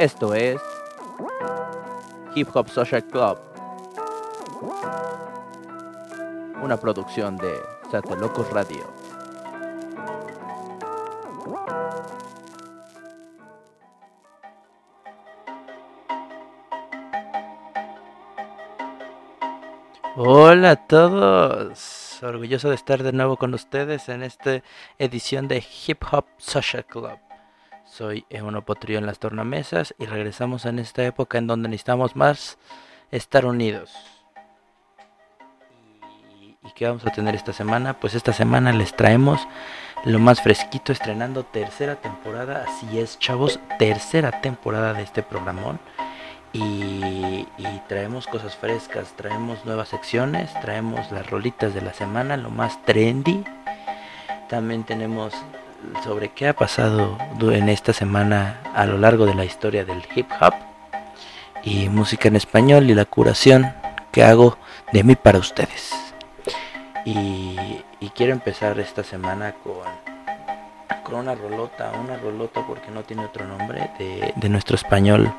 Esto 0.00 0.32
es 0.32 0.58
Hip 2.34 2.48
Hop 2.54 2.70
Social 2.70 3.04
Club, 3.04 3.38
una 6.62 6.78
producción 6.78 7.36
de 7.36 7.60
Locos 8.18 8.48
Radio. 8.48 8.80
Hola 20.16 20.70
a 20.70 20.76
todos, 20.76 22.22
orgulloso 22.22 22.70
de 22.70 22.74
estar 22.76 23.02
de 23.02 23.12
nuevo 23.12 23.36
con 23.36 23.52
ustedes 23.52 24.08
en 24.08 24.22
esta 24.22 24.62
edición 24.98 25.46
de 25.46 25.62
Hip 25.86 26.02
Hop 26.10 26.24
Social 26.38 26.86
Club. 26.86 27.29
Soy 27.90 28.24
Euno 28.30 28.64
Potrillo 28.64 29.00
en 29.00 29.06
las 29.06 29.18
tornamesas 29.18 29.96
y 29.98 30.06
regresamos 30.06 30.64
en 30.64 30.78
esta 30.78 31.04
época 31.04 31.38
en 31.38 31.48
donde 31.48 31.68
necesitamos 31.68 32.14
más 32.14 32.56
estar 33.10 33.44
unidos. 33.44 33.92
¿Y, 36.40 36.56
qué 36.76 36.86
vamos 36.86 37.04
a 37.04 37.10
tener 37.10 37.34
esta 37.34 37.52
semana? 37.52 37.98
Pues 37.98 38.14
esta 38.14 38.32
semana 38.32 38.72
les 38.72 38.94
traemos 38.94 39.40
lo 40.04 40.20
más 40.20 40.40
fresquito, 40.40 40.92
estrenando 40.92 41.42
tercera 41.42 41.96
temporada. 41.96 42.64
Así 42.68 43.00
es, 43.00 43.18
chavos, 43.18 43.58
tercera 43.80 44.40
temporada 44.40 44.92
de 44.92 45.02
este 45.02 45.24
programón. 45.24 45.80
Y, 46.52 47.44
y, 47.58 47.82
traemos 47.88 48.28
cosas 48.28 48.56
frescas, 48.56 49.14
traemos 49.16 49.64
nuevas 49.64 49.88
secciones, 49.88 50.52
traemos 50.60 51.10
las 51.10 51.28
rolitas 51.28 51.74
de 51.74 51.82
la 51.82 51.92
semana, 51.92 52.36
lo 52.36 52.50
más 52.50 52.80
trendy. 52.84 53.42
También 54.48 54.84
tenemos 54.84 55.34
sobre 56.04 56.30
qué 56.30 56.48
ha 56.48 56.54
pasado 56.54 57.18
en 57.40 57.68
esta 57.68 57.92
semana 57.92 58.60
a 58.74 58.86
lo 58.86 58.98
largo 58.98 59.26
de 59.26 59.34
la 59.34 59.44
historia 59.44 59.84
del 59.84 60.02
hip 60.14 60.28
hop 60.40 60.54
y 61.62 61.88
música 61.88 62.28
en 62.28 62.36
español 62.36 62.90
y 62.90 62.94
la 62.94 63.04
curación 63.04 63.74
que 64.12 64.24
hago 64.24 64.58
de 64.92 65.04
mí 65.04 65.16
para 65.16 65.38
ustedes. 65.38 65.92
Y, 67.04 67.56
quiero 68.14 68.32
empezar 68.32 68.78
esta 68.78 69.02
semana 69.02 69.54
con, 69.62 69.84
con 71.02 71.14
una 71.14 71.34
rolota, 71.34 71.92
una 71.98 72.18
rolota 72.18 72.66
porque 72.66 72.90
no 72.90 73.02
tiene 73.02 73.24
otro 73.24 73.46
nombre, 73.46 73.90
de, 73.98 74.48
nuestro 74.50 74.76
español, 74.76 75.32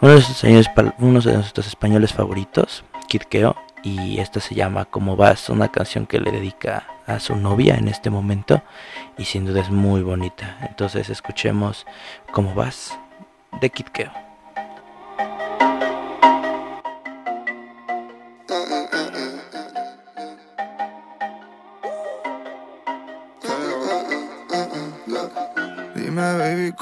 uno 0.00 0.10
de, 0.10 0.16
nuestros 0.16 0.94
uno 0.98 1.20
de 1.20 1.34
nuestros 1.34 1.66
españoles 1.68 2.12
favoritos, 2.12 2.84
Kid 3.08 3.22
Keo, 3.22 3.56
y 3.82 4.18
esta 4.18 4.40
se 4.40 4.54
llama 4.54 4.86
Como 4.86 5.16
vas, 5.16 5.50
una 5.50 5.70
canción 5.70 6.06
que 6.06 6.18
le 6.18 6.30
dedica 6.30 6.86
a 7.06 7.20
su 7.20 7.36
novia 7.36 7.74
en 7.74 7.88
este 7.88 8.08
momento 8.08 8.62
y 9.18 9.26
sin 9.26 9.44
duda 9.44 9.60
es 9.60 9.70
muy 9.70 10.02
bonita. 10.02 10.58
Entonces 10.62 11.10
escuchemos 11.10 11.86
Cómo 12.32 12.54
vas 12.54 12.98
de 13.60 13.70
Kid 13.70 13.86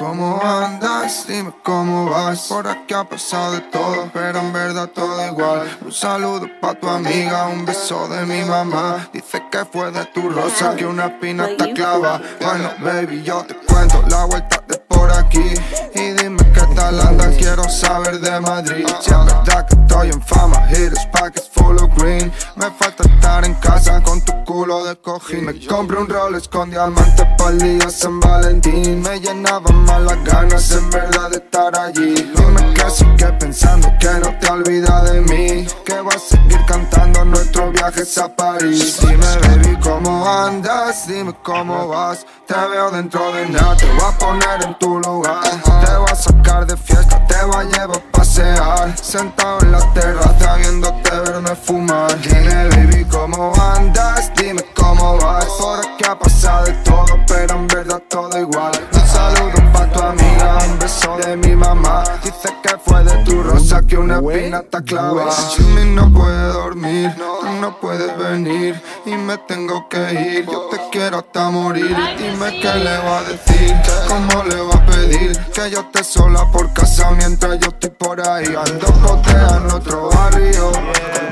cómo 0.03 0.41
andas, 0.43 1.27
dime 1.29 1.53
cómo 1.63 2.11
vas. 2.11 2.49
Por 2.49 2.67
aquí 2.67 2.93
ha 2.93 3.05
pasado 3.05 3.53
de 3.53 3.61
todo, 3.61 4.11
pero 4.13 4.41
en 4.41 4.53
verdad 4.53 4.89
todo 4.89 5.27
igual. 5.27 5.79
Un 5.81 5.93
saludo 5.93 6.49
pa' 6.61 6.75
tu 6.75 6.89
amiga, 6.89 7.47
un 7.47 7.65
beso 7.65 8.09
de 8.09 8.27
mi 8.27 8.43
mamá. 8.43 9.09
Dice 9.13 9.43
que 9.51 9.65
fue 9.65 9.93
de 9.93 10.05
tu 10.07 10.29
rosa 10.29 10.75
que 10.75 10.87
una 10.87 11.21
pina 11.21 11.47
te 11.57 11.73
clava. 11.73 12.21
Bueno 12.41 12.71
baby 12.81 13.23
yo 13.23 13.45
te 13.45 13.55
cuento 13.55 14.03
la 14.09 14.25
vuelta 14.25 14.63
de 14.67 14.77
por 14.77 15.11
aquí. 15.13 15.55
Y 15.95 16.11
dime 16.13 16.43
qué 16.53 16.63
tal 16.75 17.01
andas, 17.01 17.37
quiero 17.37 17.69
saber 17.69 18.19
de 18.19 18.41
Madrid. 18.41 18.87
Si 19.01 19.11
es 19.11 19.65
que 19.69 19.77
estoy 19.81 20.11
en 20.11 20.23
fama, 20.23 20.67
hitters, 20.69 21.07
packets 21.13 21.49
full 21.49 21.77
of 21.77 21.91
green. 21.97 22.33
Me 22.57 22.69
falta 22.73 23.05
estar 23.23 23.45
en 23.45 23.55
casa 23.55 24.03
con 24.03 24.21
tu 24.21 24.33
culo 24.45 24.85
de 24.85 24.97
cojín. 24.97 25.45
Me 25.45 25.67
compré 25.67 25.99
un 25.99 26.09
Rolex 26.09 26.49
con 26.49 26.71
diamantes 26.71 27.27
pa'l 27.39 27.57
día 27.59 27.89
San 27.89 28.19
Valentín. 28.19 29.01
Me 29.01 29.21
llenaban 29.21 29.85
más 29.85 30.03
las 30.03 30.25
ganas 30.25 30.73
en 30.73 30.91
verdad 30.91 31.31
de 31.31 31.37
estar 31.37 31.79
allí. 31.79 32.15
Dime 32.15 32.75
que 32.75 32.91
sigue 32.91 33.33
pensando 33.39 33.89
que 34.01 34.09
no 34.23 34.37
te 34.39 34.51
olvidas 34.51 35.13
de 35.13 35.21
mí 35.21 35.67
Que 35.85 36.01
vas 36.01 36.17
a 36.17 36.19
seguir 36.19 36.61
cantando 36.67 37.25
nuestros 37.25 37.73
viajes 37.73 38.19
a 38.19 38.35
París. 38.35 38.99
Dime 39.01 39.39
baby 39.43 39.79
cómo 39.81 40.27
andas, 40.29 41.07
dime 41.07 41.33
cómo 41.43 41.89
vas 41.89 42.27
Te 42.47 42.55
veo 42.55 42.91
dentro 42.91 43.33
de 43.33 43.49
nada, 43.49 43.77
te 43.77 43.87
voy 43.87 44.05
a 44.05 44.19
poner 44.19 44.65
en 44.65 44.79
tu 44.79 44.99
lugar. 45.01 45.43
Te 45.85 45.97
voy 45.97 46.11
a 46.11 46.15
sacar 46.15 46.67
de 46.67 46.77
fiesta, 46.77 47.25
te 47.27 47.45
voy 47.45 47.57
a 47.57 47.63
llevar 47.65 47.97
a 47.97 48.13
pasear. 48.13 48.99
Sentado 48.99 49.61
en 49.61 49.73
la 49.73 49.93
terraza 49.95 50.57
viéndote 50.57 51.11
verme 51.11 51.55
fumar. 51.55 52.21
Dime 52.21 52.69
baby 52.69 53.05
cómo 53.13 53.53
andas, 53.77 54.33
dime 54.37 54.65
cómo 54.75 55.17
vas. 55.19 55.45
Por 55.45 55.79
aquí 55.79 56.05
ha 56.09 56.19
pasado 56.19 56.65
de 56.65 56.73
todo, 56.83 57.19
pero 57.29 57.55
en 57.55 57.69
verdad 57.69 58.03
todo 58.09 58.41
igual. 58.41 58.73
Un 58.93 59.07
saludo 59.07 59.73
pa' 59.73 59.87
tu 59.93 60.01
amiga, 60.01 60.59
un 60.67 60.79
beso 60.79 61.17
de 61.19 61.37
mi 61.37 61.55
mamá. 61.55 62.03
Dice 62.25 62.49
que 62.63 62.77
fue 62.85 63.05
de 63.05 63.17
tu 63.25 63.43
rosa 63.43 63.83
que 63.87 63.97
una 63.97 64.21
pina 64.21 64.59
está 64.61 64.83
clavada 64.83 65.33
Jimmy 65.55 65.95
no 65.95 66.13
puede 66.13 66.47
dormir, 66.47 67.15
tú 67.17 67.53
no 67.61 67.79
puedes 67.79 68.17
venir. 68.19 68.81
Y 69.05 69.11
me 69.11 69.37
tengo 69.39 69.89
que 69.89 70.13
ir, 70.13 70.47
yo 70.47 70.69
te 70.71 70.81
quiero 70.91 71.19
hasta 71.19 71.51
morir. 71.51 71.91
Y 71.91 72.23
dime 72.23 72.61
qué 72.61 72.75
le 72.75 72.99
va 72.99 73.19
a 73.19 73.25
decir, 73.25 73.77
cómo 74.09 74.43
le 74.45 74.57
va 74.63 74.75
a 74.75 74.87
pedir 74.87 74.92
Que 75.09 75.69
yo 75.69 75.81
esté 75.81 76.05
sola 76.05 76.49
por 76.53 76.73
casa 76.73 77.11
mientras 77.11 77.59
yo 77.59 77.69
estoy 77.71 77.91
por 77.91 78.21
ahí. 78.21 78.47
Ando 78.47 78.87
botea 79.03 79.57
en 79.57 79.71
otro 79.73 80.09
barrio, 80.11 80.71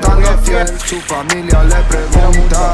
contando 0.01 0.37
fiel 0.43 0.67
Su 0.79 0.99
familia 0.99 1.63
le 1.63 1.75
pregunta, 1.83 2.73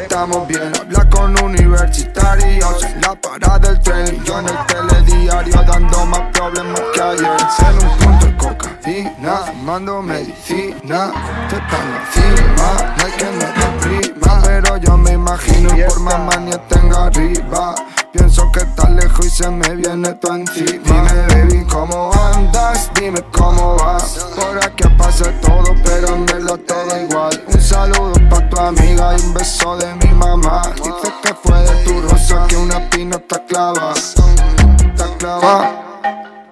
estamos 0.00 0.46
bien 0.46 0.72
Habla 0.80 1.10
con 1.10 1.42
universitarios 1.42 2.84
en 2.84 3.00
la 3.00 3.14
parada 3.16 3.58
del 3.58 3.80
tren. 3.80 4.24
Yo 4.24 4.38
en 4.38 4.48
el 4.48 4.66
telediario 4.66 5.62
dando 5.64 6.06
más 6.06 6.22
problemas 6.32 6.80
que 6.94 7.02
ayer. 7.02 7.36
En 7.68 7.88
un 7.88 7.98
punto 7.98 8.26
de 8.26 8.36
cocaína, 8.36 9.36
fumando 9.46 10.00
medicina. 10.02 11.12
Te 11.50 11.56
están 11.56 11.86
encima, 11.96 12.94
no 12.96 13.04
hay 13.04 13.12
que 13.12 13.24
me 13.32 14.00
deprima. 14.00 14.42
Pero 14.44 14.76
yo 14.76 14.96
me 14.96 15.12
imagino 15.12 15.70
por 15.88 16.00
más 16.00 16.18
manía 16.20 16.58
tenga 16.68 17.06
arriba 17.06 17.74
Pienso 18.16 18.50
que 18.50 18.60
estás 18.60 18.90
lejos 18.90 19.26
y 19.26 19.30
se 19.30 19.50
me 19.50 19.68
viene 19.76 20.12
tu 20.14 20.32
encima. 20.32 20.66
Dime 20.84 21.26
baby 21.28 21.66
cómo 21.66 22.10
andas, 22.34 22.90
dime 22.94 23.22
cómo 23.30 23.76
vas 23.76 24.26
Por 24.34 24.64
aquí 24.64 24.84
pasa 24.96 25.30
todo 25.42 25.74
pero 25.84 26.14
en 26.14 26.26
verdad 26.26 26.58
todo 26.66 27.00
igual. 27.00 27.44
Un 27.46 27.60
saludo 27.60 28.14
pa' 28.30 28.48
tu 28.48 28.58
amiga 28.58 29.16
y 29.16 29.20
un 29.22 29.34
beso 29.34 29.76
de 29.76 29.94
mi 29.96 30.14
mamá. 30.14 30.62
Dice 30.76 31.12
que 31.22 31.34
fue 31.34 31.62
de 31.62 31.84
tu 31.84 32.00
rosa 32.08 32.46
que 32.48 32.56
una 32.56 32.88
pina 32.90 33.16
está 33.16 33.44
clava. 33.44 33.92
Está 33.92 35.16
clava, 35.18 35.70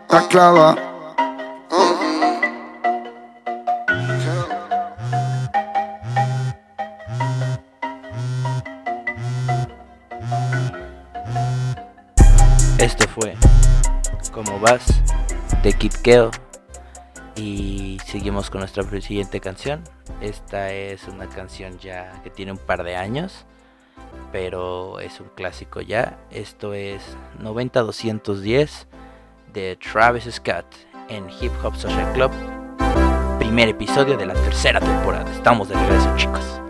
está 0.08 0.28
clava 0.28 0.93
De 15.62 15.74
Kid 15.74 15.92
Keo 16.02 16.30
y 17.36 17.98
seguimos 18.06 18.48
con 18.48 18.60
nuestra 18.60 18.82
siguiente 19.02 19.38
canción. 19.38 19.84
Esta 20.22 20.72
es 20.72 21.06
una 21.06 21.28
canción 21.28 21.78
ya 21.78 22.22
que 22.22 22.30
tiene 22.30 22.52
un 22.52 22.58
par 22.58 22.82
de 22.82 22.96
años, 22.96 23.44
pero 24.32 25.00
es 25.00 25.20
un 25.20 25.28
clásico 25.34 25.82
ya. 25.82 26.18
Esto 26.30 26.72
es 26.72 27.02
90210 27.40 28.86
de 29.52 29.76
Travis 29.76 30.24
Scott 30.32 30.64
en 31.10 31.26
Hip 31.28 31.52
Hop 31.62 31.76
Social 31.76 32.10
Club. 32.14 32.30
Primer 33.38 33.68
episodio 33.68 34.16
de 34.16 34.24
la 34.24 34.34
tercera 34.34 34.80
temporada. 34.80 35.30
Estamos 35.30 35.68
de 35.68 35.74
regreso, 35.74 36.10
chicos. 36.16 36.63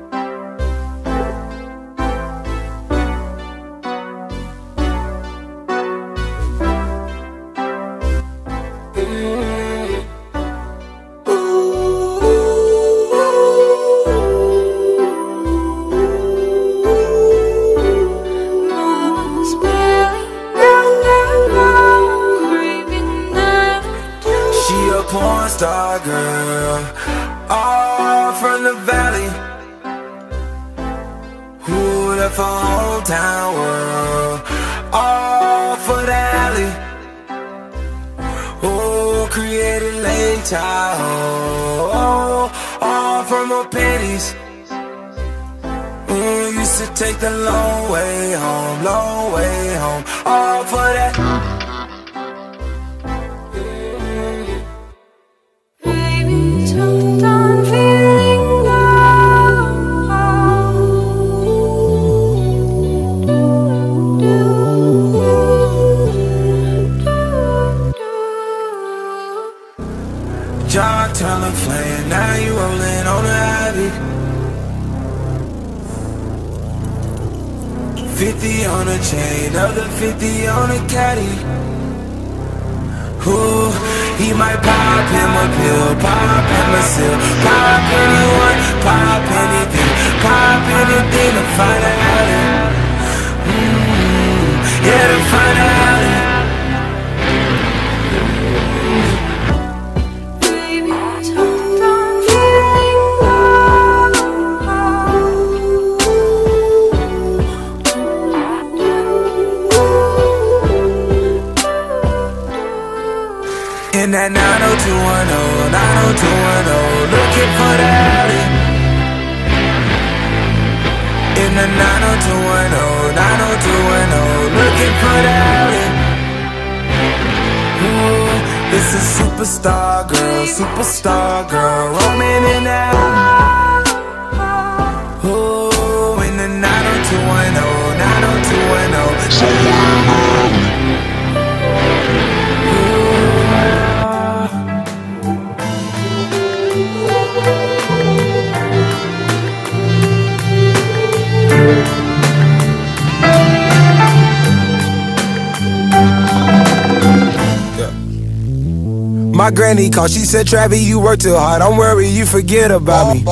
Granny 159.74 159.90
called, 159.90 160.10
she 160.12 160.20
said, 160.20 160.46
Travis, 160.46 160.80
you 160.86 161.00
work 161.00 161.18
too 161.18 161.34
hard. 161.34 161.58
Don't 161.60 161.76
worry, 161.76 162.06
you 162.06 162.26
forget 162.26 162.70
about 162.70 163.12
me. 163.12 163.24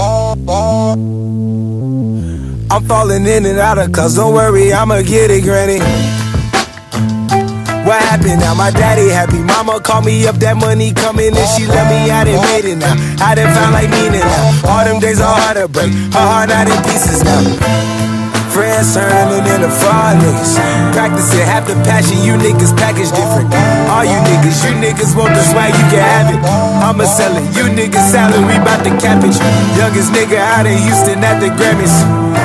I'm 2.69 2.85
falling 2.89 3.25
in 3.27 3.47
and 3.47 3.61
out 3.61 3.79
of 3.79 3.93
cuz, 3.93 4.17
don't 4.17 4.35
worry, 4.35 4.73
I'ma 4.73 5.03
get 5.03 5.31
it, 5.31 5.45
granny. 5.45 5.79
What 7.87 8.03
happened 8.03 8.41
now? 8.41 8.55
My 8.55 8.73
daddy 8.73 9.09
happy. 9.09 9.39
Mama 9.39 9.79
called 9.79 10.05
me 10.05 10.27
up, 10.27 10.35
that 10.43 10.57
money 10.57 10.93
coming, 10.93 11.29
and 11.29 11.49
she 11.55 11.65
let 11.69 11.87
me 11.87 12.11
out 12.11 12.27
and 12.27 12.43
made 12.43 12.65
it 12.73 12.77
now. 12.77 12.97
I 13.25 13.37
done 13.37 13.55
found 13.55 13.75
like 13.75 13.91
meaning 13.91 14.19
now. 14.19 14.67
All 14.67 14.85
them 14.85 14.99
days 14.99 15.21
are 15.21 15.33
hard 15.33 15.59
to 15.59 15.69
break. 15.69 15.93
Her 16.11 16.27
heart 16.27 16.51
out 16.51 16.67
in 16.67 16.83
pieces 16.83 17.23
now. 17.23 18.12
Friends 18.53 18.93
turning 18.93 19.49
into 19.49 19.73
fraud 19.81 20.21
niggas. 20.21 20.61
Practicing 20.93 21.41
half 21.41 21.65
the 21.65 21.73
passion, 21.89 22.21
you 22.21 22.37
niggas 22.37 22.77
package 22.77 23.09
different. 23.17 23.49
All 23.89 24.05
you 24.05 24.21
niggas, 24.29 24.61
you 24.61 24.77
niggas 24.77 25.17
want 25.17 25.33
the 25.33 25.41
swag, 25.41 25.73
you 25.73 25.87
can 25.89 26.05
have 26.05 26.29
it. 26.29 26.41
I'ma 26.85 27.09
sell 27.09 27.33
it, 27.33 27.49
you 27.57 27.73
niggas 27.73 28.13
salary 28.13 28.61
bout 28.61 28.85
to 28.85 28.93
cabbage. 29.01 29.41
Youngest 29.81 30.13
nigga 30.13 30.37
out 30.37 30.69
in 30.69 30.77
Houston 30.85 31.25
at 31.25 31.41
the 31.41 31.49
Grammys. 31.49 31.97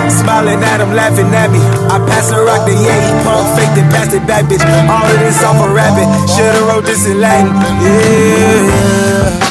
Smiling 0.07 0.63
at 0.63 0.79
him, 0.79 0.95
laughing 0.95 1.27
at 1.35 1.51
me. 1.51 1.59
I 1.91 1.99
pass 2.07 2.31
the 2.31 2.39
rock 2.39 2.63
to 2.63 2.71
yeah, 2.71 3.03
he 3.03 3.11
punk 3.27 3.43
faked 3.59 3.75
and 3.75 3.91
passed 3.91 4.15
it 4.15 4.23
back, 4.23 4.47
bitch. 4.47 4.63
All 4.87 5.03
of 5.03 5.19
this 5.19 5.43
off 5.43 5.59
a 5.59 5.67
rabbit. 5.75 6.07
Should've 6.31 6.71
wrote 6.71 6.85
this 6.87 7.03
in 7.03 7.19
Latin. 7.19 7.51
Yeah. 7.83 9.43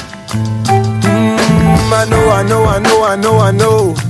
Mm, 1.04 1.92
I 1.92 2.08
know, 2.08 2.24
I 2.32 2.42
know, 2.48 2.64
I 2.64 2.78
know, 2.80 3.04
I 3.04 3.16
know, 3.16 3.38
I 3.44 3.50
know. 3.52 4.05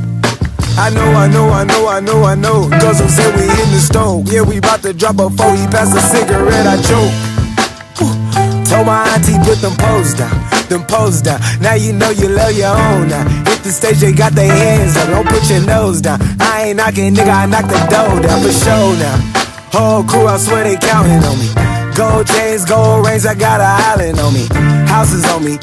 I 0.78 0.90
know, 0.90 1.08
I 1.16 1.26
know, 1.26 1.48
I 1.50 1.64
know, 1.64 1.88
I 1.88 2.00
know, 2.00 2.24
I 2.24 2.34
know. 2.34 2.68
Guzzle 2.68 3.08
said 3.08 3.34
we 3.34 3.42
in 3.48 3.70
the 3.72 3.80
stove. 3.80 4.30
Yeah, 4.30 4.42
we 4.42 4.60
bout 4.60 4.82
to 4.82 4.92
drop 4.92 5.18
a 5.18 5.30
four. 5.30 5.56
He 5.56 5.66
passed 5.66 5.96
a 5.96 6.00
cigarette, 6.00 6.66
I 6.66 6.76
choke. 6.76 7.14
Told 8.68 8.86
my 8.86 9.08
auntie 9.14 9.38
put 9.46 9.58
them 9.62 9.74
pose 9.78 10.12
down, 10.14 10.36
them 10.68 10.84
pose 10.84 11.22
down. 11.22 11.40
Now 11.60 11.74
you 11.74 11.92
know 11.92 12.10
you 12.10 12.28
love 12.28 12.52
your 12.52 12.76
own 12.76 13.08
now. 13.08 13.24
Hit 13.48 13.62
the 13.64 13.70
stage, 13.70 14.00
they 14.00 14.12
got 14.12 14.32
their 14.32 14.52
hands 14.52 14.96
up. 14.96 15.08
Don't 15.08 15.26
put 15.26 15.48
your 15.48 15.64
nose 15.64 16.02
down. 16.02 16.18
I 16.40 16.68
ain't 16.68 16.76
knocking, 16.76 17.14
nigga, 17.14 17.32
I 17.32 17.46
knock 17.46 17.64
the 17.64 17.78
door 17.88 18.20
down 18.20 18.42
for 18.42 18.52
sure 18.52 18.96
now. 19.00 19.16
Whole 19.72 20.04
crew, 20.04 20.26
I 20.26 20.36
swear 20.36 20.64
they 20.64 20.76
counting 20.76 21.24
on 21.24 21.38
me. 21.38 21.48
Gold 21.96 22.26
chains, 22.26 22.64
gold 22.66 23.06
rings, 23.06 23.24
I 23.24 23.34
got 23.34 23.60
a 23.60 23.70
island 23.96 24.18
on 24.20 24.34
me. 24.34 24.46
Houses 24.92 25.24
on 25.32 25.42
me, 25.42 25.58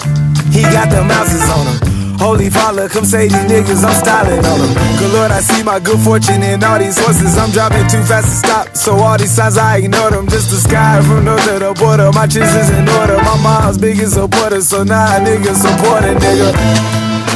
he 0.50 0.64
got 0.74 0.90
the 0.90 1.04
mouses 1.04 1.44
on 1.54 1.68
him. 1.68 1.93
Holy 2.24 2.50
Father, 2.50 2.88
come 2.88 3.04
say 3.04 3.28
these 3.28 3.36
niggas, 3.52 3.84
I'm 3.84 3.94
styling 3.94 4.40
on 4.46 4.58
them. 4.58 4.74
Good 4.98 5.12
Lord, 5.12 5.30
I 5.30 5.42
see 5.42 5.62
my 5.62 5.78
good 5.78 6.00
fortune 6.00 6.42
in 6.42 6.64
all 6.64 6.80
these 6.80 6.98
horses. 6.98 7.38
I'm 7.38 7.52
driving 7.52 7.86
too 7.90 8.02
fast 8.04 8.32
to 8.32 8.48
stop, 8.48 8.78
so 8.78 8.96
all 8.96 9.18
these 9.18 9.30
signs 9.30 9.58
I 9.58 9.80
ignore 9.80 10.10
them. 10.10 10.30
Just 10.30 10.50
the 10.50 10.56
sky 10.56 11.02
from 11.02 11.26
north 11.26 11.44
to 11.44 11.60
the 11.60 11.74
border. 11.74 12.14
My 12.14 12.26
chips 12.26 12.56
is 12.56 12.70
in 12.70 12.88
order. 12.88 13.18
My 13.18 13.36
mom's 13.44 13.78
biggest 13.78 14.14
supporter, 14.14 14.62
so 14.62 14.86
now 14.86 15.20
nah, 15.20 15.26
niggas 15.26 15.60
support 15.68 16.06
a 16.06 16.16
nigga. 16.16 17.33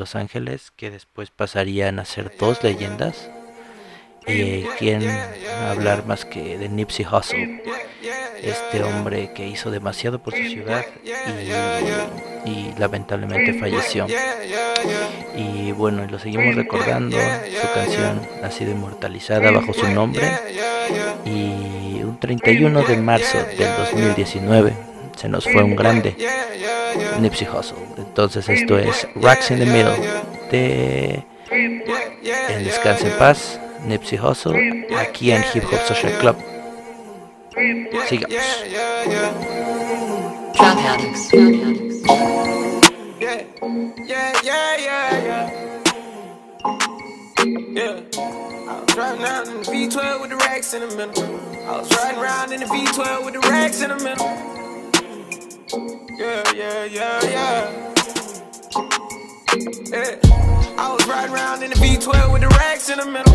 Los 0.00 0.16
Ángeles 0.16 0.72
que 0.76 0.90
después 0.90 1.30
pasarían 1.30 1.98
a 1.98 2.06
ser 2.06 2.32
dos 2.38 2.64
leyendas 2.64 3.28
eh, 4.26 4.66
quien 4.78 5.06
hablar 5.68 6.06
más 6.06 6.24
que 6.24 6.56
de 6.56 6.70
Nipsey 6.70 7.04
Hussle 7.04 7.62
este 8.42 8.82
hombre 8.82 9.32
que 9.34 9.46
hizo 9.46 9.70
demasiado 9.70 10.22
por 10.22 10.34
su 10.34 10.42
ciudad 10.44 10.86
y, 12.46 12.72
lamentablemente 12.78 13.52
falleció. 13.60 14.06
Y 15.36 15.72
bueno, 15.72 16.06
lo 16.06 16.18
seguimos 16.18 16.54
recordando, 16.54 17.18
su 17.18 17.74
canción 17.74 18.26
ha 18.42 18.50
sido 18.50 18.70
inmortalizada 18.70 19.50
bajo 19.50 19.74
su 19.74 19.86
nombre. 19.88 20.26
y 21.26 22.02
un 22.02 22.16
31 22.18 22.82
de 22.84 22.96
marzo 22.96 23.36
del 23.36 23.76
2019 23.76 24.89
se 25.20 25.28
nos 25.28 25.44
fue 25.44 25.62
un 25.62 25.76
grande, 25.76 26.16
Nipsey 27.20 27.46
Hussle. 27.46 27.76
Entonces 27.98 28.48
esto 28.48 28.78
es 28.78 29.06
Rocks 29.16 29.50
in 29.50 29.58
the 29.58 29.66
Middle 29.66 29.98
de 30.50 31.22
En 31.50 32.64
Descanse 32.64 33.06
en 33.06 33.18
Paz, 33.18 33.60
Nipsey 33.86 34.18
Hussle, 34.18 34.86
aquí 34.98 35.30
en 35.32 35.44
Hip 35.52 35.64
Hop 35.64 35.80
Social 35.86 36.12
Club. 36.20 36.36
Sigamos. 38.08 38.34
Yeah. 44.06 44.40
Yeah. 47.72 48.00
I'm 48.68 48.86
driving 48.86 49.24
out 49.24 49.48
in 49.48 49.58
the 49.58 49.70
V12 49.70 50.20
with 50.20 50.30
the 50.30 50.36
racks 50.36 50.74
in 50.74 50.80
the 50.80 50.96
middle. 50.96 51.24
I 51.68 51.78
was 51.78 51.90
riding 51.96 52.20
around 52.20 52.52
in 52.52 52.60
the 52.60 52.66
V12 52.66 53.24
with 53.24 53.34
the 53.34 53.40
racks 53.40 53.82
in 53.82 53.90
the 53.90 53.96
middle. 53.96 54.69
Yeah, 55.72 56.42
yeah, 56.52 56.84
yeah, 56.84 57.20
yeah. 57.22 57.94
Yeah. 59.86 60.18
I 60.76 60.92
was 60.92 61.06
riding 61.06 61.32
around 61.32 61.62
in 61.62 61.70
the 61.70 61.76
V12 61.76 62.32
with 62.32 62.42
the 62.42 62.48
racks 62.48 62.90
in 62.90 62.98
the 62.98 63.06
middle. 63.06 63.32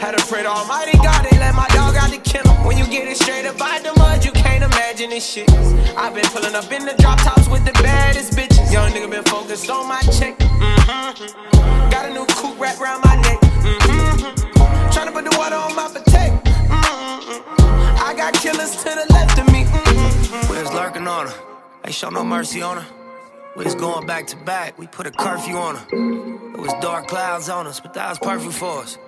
Had 0.00 0.18
to 0.18 0.26
pray 0.26 0.42
to 0.42 0.48
Almighty 0.48 0.98
God, 0.98 1.24
they 1.30 1.38
let 1.38 1.54
my 1.54 1.68
dog 1.68 1.94
out 1.94 2.10
the 2.10 2.18
kennel. 2.18 2.54
When 2.66 2.76
you 2.76 2.86
get 2.86 3.06
it 3.06 3.16
straight 3.16 3.46
up 3.46 3.60
out 3.60 3.84
the 3.84 3.92
mud, 4.00 4.24
you 4.24 4.32
can't 4.32 4.64
imagine 4.64 5.10
this 5.10 5.24
shit. 5.24 5.48
I've 5.96 6.12
been 6.12 6.24
pulling 6.34 6.56
up 6.56 6.70
in 6.72 6.86
the 6.86 6.94
drop 6.98 7.20
tops 7.20 7.48
with 7.48 7.64
the 7.64 7.72
baddest 7.74 8.32
bitches. 8.32 8.72
Young 8.72 8.90
nigga 8.90 9.08
been 9.08 9.22
focused 9.22 9.70
on 9.70 9.86
my 9.86 10.00
check. 10.10 10.36
Mm-hmm. 10.38 11.90
Got 11.90 12.10
a 12.10 12.12
new 12.12 12.26
coupe 12.26 12.58
wrapped 12.58 12.80
around 12.80 13.02
my 13.04 13.14
neck. 13.22 13.38
Mm-hmm. 13.62 14.90
Trying 14.90 15.06
to 15.06 15.12
put 15.12 15.22
the 15.22 15.36
water 15.38 15.54
on 15.54 15.76
my 15.76 15.86
potato. 15.86 16.34
Mm-hmm. 16.42 18.02
I 18.02 18.12
got 18.16 18.34
killers 18.34 18.74
to 18.82 18.90
the 18.90 19.06
left 19.12 19.38
of 19.38 19.46
me. 19.52 19.62
Mm-hmm. 19.62 20.52
We 20.52 20.58
was 20.58 20.72
lurking 20.72 21.06
on 21.06 21.28
her. 21.28 21.55
Ain't 21.86 21.94
show 21.94 22.10
no 22.10 22.24
mercy 22.24 22.62
on 22.62 22.78
her. 22.78 22.86
We 23.54 23.62
was 23.62 23.76
going 23.76 24.08
back 24.08 24.26
to 24.28 24.36
back. 24.38 24.76
We 24.76 24.88
put 24.88 25.06
a 25.06 25.12
curfew 25.12 25.54
on 25.54 25.76
her. 25.76 25.86
It 26.54 26.58
was 26.58 26.72
dark 26.82 27.06
clouds 27.06 27.48
on 27.48 27.68
us, 27.68 27.78
but 27.78 27.94
that 27.94 28.08
was 28.08 28.18
perfect 28.18 28.54
for 28.54 28.80
us. 28.80 28.98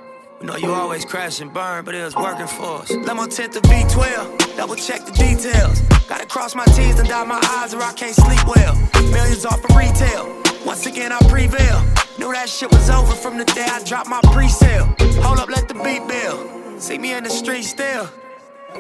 We 0.41 0.47
know 0.47 0.55
you 0.55 0.71
always 0.71 1.05
crash 1.05 1.41
and 1.41 1.53
burn, 1.53 1.85
but 1.85 1.97
it 1.97 2.05
was 2.05 2.15
working 2.15 2.47
for 2.47 2.83
us. 2.83 2.93
Let 2.93 3.17
my 3.17 3.27
tent 3.27 3.53
the 3.53 3.61
V12, 3.63 4.57
double 4.57 4.77
check 4.77 5.05
the 5.05 5.11
details. 5.11 5.81
Gotta 6.09 6.25
cross 6.27 6.55
my 6.55 6.67
T's 6.67 7.01
and 7.01 7.09
dot 7.09 7.27
my 7.27 7.41
I's 7.43 7.75
or 7.75 7.83
I 7.83 7.93
can't 7.95 8.15
sleep 8.15 8.47
well. 8.47 8.77
Millions 9.11 9.45
off 9.45 9.65
of 9.65 9.77
retail. 9.77 10.41
Once 10.65 10.87
again, 10.87 11.11
I 11.11 11.19
prevail. 11.29 11.83
Knew 12.17 12.33
that 12.33 12.49
shit 12.49 12.71
was 12.71 12.89
over 12.91 13.13
from 13.13 13.39
the 13.39 13.45
day 13.45 13.67
I 13.69 13.83
dropped 13.83 14.09
my 14.09 14.21
pre-sale. 14.33 14.87
Hold 15.23 15.41
up, 15.41 15.49
let 15.49 15.67
the 15.67 15.75
beat 15.75 16.07
build. 16.07 16.81
See 16.81 16.97
me 16.97 17.13
in 17.13 17.25
the 17.25 17.31
street 17.31 17.65
still. 17.65 18.09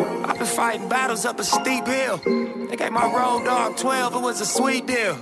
I've 0.00 0.38
been 0.38 0.46
fighting 0.46 0.88
battles 0.88 1.24
up 1.24 1.38
a 1.40 1.44
steep 1.44 1.86
hill. 1.86 2.18
They 2.68 2.76
gave 2.76 2.92
my 2.92 3.04
road 3.04 3.44
dog 3.44 3.76
12, 3.76 4.14
it 4.14 4.20
was 4.20 4.40
a 4.40 4.46
sweet 4.46 4.86
deal. 4.86 5.18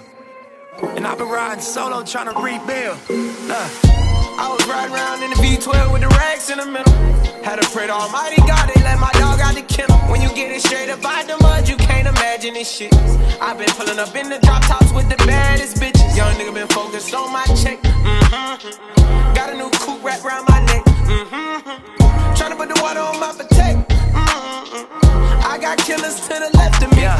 And 0.83 1.06
I've 1.06 1.18
been 1.18 1.28
riding 1.28 1.62
solo 1.62 2.02
trying 2.02 2.33
to 2.33 2.38
rebuild. 2.40 2.99
Look. 3.49 3.97
I 4.38 4.52
was 4.52 4.68
riding 4.68 4.92
around 4.95 5.23
in 5.23 5.30
the 5.30 5.37
V12 5.37 5.92
with 5.92 6.02
the 6.02 6.09
racks 6.09 6.50
in 6.50 6.59
the 6.59 6.66
middle. 6.66 6.92
Had 7.42 7.62
to 7.62 7.68
pray 7.71 7.87
to 7.87 7.92
Almighty 7.92 8.37
God, 8.45 8.68
they 8.68 8.83
let 8.83 9.00
my 9.00 9.11
dog 9.14 9.40
out 9.40 9.54
the 9.54 9.62
kennel. 9.62 9.97
When 10.12 10.21
you 10.21 10.28
get 10.35 10.52
it 10.52 10.61
straight 10.61 10.90
up 10.90 11.02
out 11.04 11.26
the 11.26 11.38
mud, 11.40 11.68
you 11.68 11.76
can't 11.76 12.06
imagine 12.06 12.52
this 12.52 12.71
shit. 12.71 12.92
I've 13.40 13.56
been 13.56 13.73
pulling 13.73 13.99
up 13.99 14.14
in 14.14 14.28
the 14.28 14.38
drop 14.40 14.62
tops 14.66 14.92
with 14.92 15.09
the 15.09 15.16
baddest 15.25 15.78
bitches. 15.80 16.14
Young 16.14 16.35
nigga 16.35 16.52
been 16.52 16.68
focused 16.68 17.14
on 17.14 17.33
my 17.33 17.47
check. 17.56 17.80
Mm-hmm. 17.80 19.33
Got 19.33 19.54
a 19.54 19.56
new 19.56 19.71
coupe 19.80 20.04
wrapped 20.04 20.25
around 20.25 20.45
my 20.49 20.61
neck. 20.66 20.85
Mm-hmm. 20.85 22.37
Trying 22.37 22.50
to 22.50 22.56
put 22.56 22.68
the 22.68 22.78
water 22.83 23.00
on 23.00 23.18
my 23.18 23.33
potato. 23.33 23.80
Mm-hmm. 23.88 25.49
I 25.49 25.56
got 25.56 25.78
killers 25.78 26.21
to 26.28 26.35
the 26.37 26.50
left 26.52 26.83
of 26.83 26.90
me. 26.92 27.02
Yeah, 27.02 27.16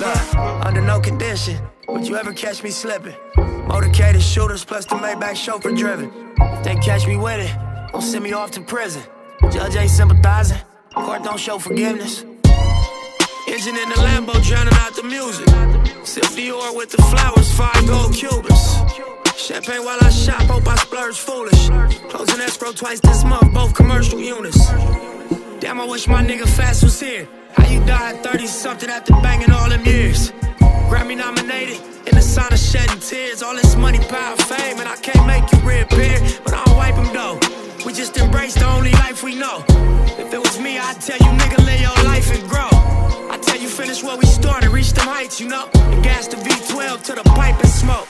look, 0.00 0.64
under 0.64 0.80
no 0.80 1.00
condition 1.00 1.60
would 1.88 2.06
you 2.06 2.16
ever 2.16 2.32
catch 2.32 2.62
me 2.62 2.70
slipping. 2.70 3.14
Motorcaded 3.36 4.20
shooters 4.20 4.64
plus 4.64 4.84
the 4.86 4.94
Maybach 4.96 5.36
chauffeur 5.36 5.72
driven. 5.74 6.12
If 6.38 6.64
they 6.64 6.76
catch 6.76 7.06
me 7.06 7.16
with 7.16 7.40
it, 7.40 7.92
don't 7.92 8.02
send 8.02 8.24
me 8.24 8.32
off 8.32 8.50
to 8.52 8.60
prison. 8.60 9.02
Judge 9.50 9.76
ain't 9.76 9.90
sympathizing, 9.90 10.58
court 10.94 11.22
don't 11.22 11.38
show 11.38 11.58
forgiveness. 11.58 12.22
Engine 13.46 13.76
in 13.76 13.88
the 13.88 13.96
Lambo 13.96 14.42
drowning 14.42 14.74
out 14.74 14.94
the 14.96 15.02
music. 15.02 15.46
Sip 16.04 16.24
Dior 16.24 16.74
with 16.76 16.90
the 16.90 17.02
flowers, 17.02 17.52
five 17.52 17.86
gold 17.86 18.14
Cubans. 18.14 18.74
Champagne 19.36 19.84
while 19.84 19.98
I 20.00 20.10
shop, 20.10 20.42
hope 20.42 20.66
I 20.66 20.76
splurge 20.76 21.18
foolish. 21.18 21.68
Closing 22.08 22.40
escrow 22.40 22.72
twice 22.72 23.00
this 23.00 23.24
month, 23.24 23.52
both 23.52 23.74
commercial 23.74 24.18
units. 24.18 24.70
Damn, 25.60 25.80
I 25.80 25.86
wish 25.86 26.08
my 26.08 26.24
nigga 26.24 26.48
Fast 26.48 26.82
was 26.82 26.98
here. 27.00 27.28
How 27.52 27.68
you 27.68 27.84
died 27.84 28.22
30 28.24 28.46
something 28.46 28.88
after 28.88 29.12
banging 29.14 29.50
all 29.50 29.68
them 29.68 29.84
years? 29.84 30.32
Grammy 30.90 31.16
nominated, 31.16 31.80
in 32.06 32.14
the 32.14 32.22
sign 32.22 32.44
sauna 32.44 32.72
shedding 32.72 33.00
tears. 33.00 33.42
All 33.42 33.54
this 33.54 33.76
money, 33.76 33.98
power, 33.98 34.36
fame, 34.36 34.78
and 34.80 34.88
I 34.88 34.96
can't 34.96 35.26
make 35.26 35.50
you 35.52 35.58
reappear. 35.68 36.20
But 36.44 36.54
I'll 36.54 36.76
wipe 36.76 36.96
them 36.96 37.10
though. 37.12 37.38
We 37.84 37.92
just 37.92 38.16
embrace 38.16 38.54
the 38.54 38.66
only 38.66 38.92
life 38.92 39.22
we 39.22 39.34
know. 39.34 39.64
If 40.18 40.32
it 40.32 40.38
was 40.38 40.58
me, 40.58 40.78
I'd 40.78 41.00
tell 41.00 41.18
you, 41.18 41.32
nigga, 41.38 41.58
live 41.64 41.80
your 41.80 42.04
life 42.04 42.30
and 42.34 42.48
grow. 42.48 42.70
I 43.30 43.38
tell 43.42 43.60
you, 43.60 43.68
finish 43.68 44.02
what 44.02 44.18
we 44.18 44.26
started, 44.26 44.70
reach 44.70 44.92
them 44.92 45.06
heights, 45.06 45.40
you 45.40 45.48
know. 45.48 45.68
And 45.74 46.02
gas 46.02 46.28
the 46.28 46.36
V12 46.36 47.04
to 47.04 47.12
the 47.14 47.24
pipe 47.24 47.58
and 47.60 47.68
smoke. 47.68 48.08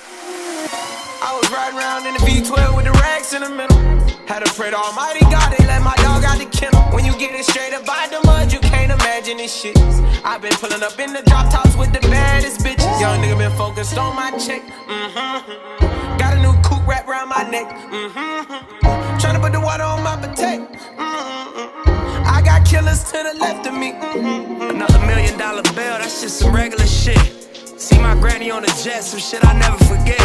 I 1.25 1.33
was 1.41 1.49
riding 1.51 1.79
around 1.81 2.05
in 2.05 2.13
the 2.13 2.21
V12 2.21 2.77
with 2.77 2.85
the 2.85 2.93
racks 3.01 3.33
in 3.33 3.41
the 3.41 3.49
middle. 3.49 3.81
Had 4.29 4.45
to 4.45 4.53
pray 4.53 4.69
to 4.69 4.77
Almighty 4.77 5.25
God, 5.33 5.57
they 5.57 5.65
let 5.65 5.81
my 5.81 5.97
dog 6.05 6.23
out 6.23 6.37
the 6.37 6.45
kennel. 6.45 6.83
When 6.93 7.07
you 7.07 7.17
get 7.17 7.33
it 7.33 7.47
straight 7.47 7.73
up 7.73 7.87
by 7.87 8.09
the 8.13 8.21
mud, 8.27 8.53
you 8.53 8.61
can't 8.61 8.93
imagine 8.93 9.39
this 9.39 9.49
shit. 9.49 9.79
I've 10.21 10.43
been 10.43 10.53
pulling 10.61 10.83
up 10.83 11.01
in 11.01 11.15
the 11.15 11.23
drop 11.25 11.49
tops 11.51 11.77
with 11.77 11.95
the 11.95 12.01
baddest 12.13 12.61
bitches. 12.61 13.01
Young 13.01 13.23
nigga 13.25 13.39
been 13.39 13.57
focused 13.57 13.97
on 13.97 14.15
my 14.15 14.37
check. 14.37 14.61
Mm-hmm. 14.85 16.19
Got 16.19 16.37
a 16.37 16.41
new 16.45 16.53
coupe 16.61 16.87
wrapped 16.87 17.09
around 17.09 17.31
my 17.31 17.49
neck. 17.49 17.73
Mm-hmm. 17.73 19.17
Trying 19.17 19.37
to 19.37 19.41
put 19.41 19.53
the 19.53 19.61
water 19.61 19.83
on 19.83 20.03
my 20.05 20.17
potato. 20.21 20.69
Mm-hmm. 20.69 22.29
I 22.29 22.43
got 22.45 22.67
killers 22.67 23.03
to 23.13 23.25
the 23.33 23.39
left 23.41 23.67
of 23.67 23.73
me. 23.73 23.93
Mm-hmm. 23.93 24.77
Another 24.77 25.01
million 25.07 25.39
dollar 25.39 25.63
bill, 25.73 25.97
that's 25.97 26.21
just 26.21 26.41
some 26.41 26.55
regular 26.55 26.85
shit. 26.87 27.45
See 27.77 27.99
my 27.99 28.15
granny 28.15 28.53
on 28.53 28.63
the 28.63 28.69
jet, 28.85 29.03
some 29.03 29.19
shit 29.19 29.45
I 29.45 29.53
never 29.59 29.77
forget. 29.85 30.23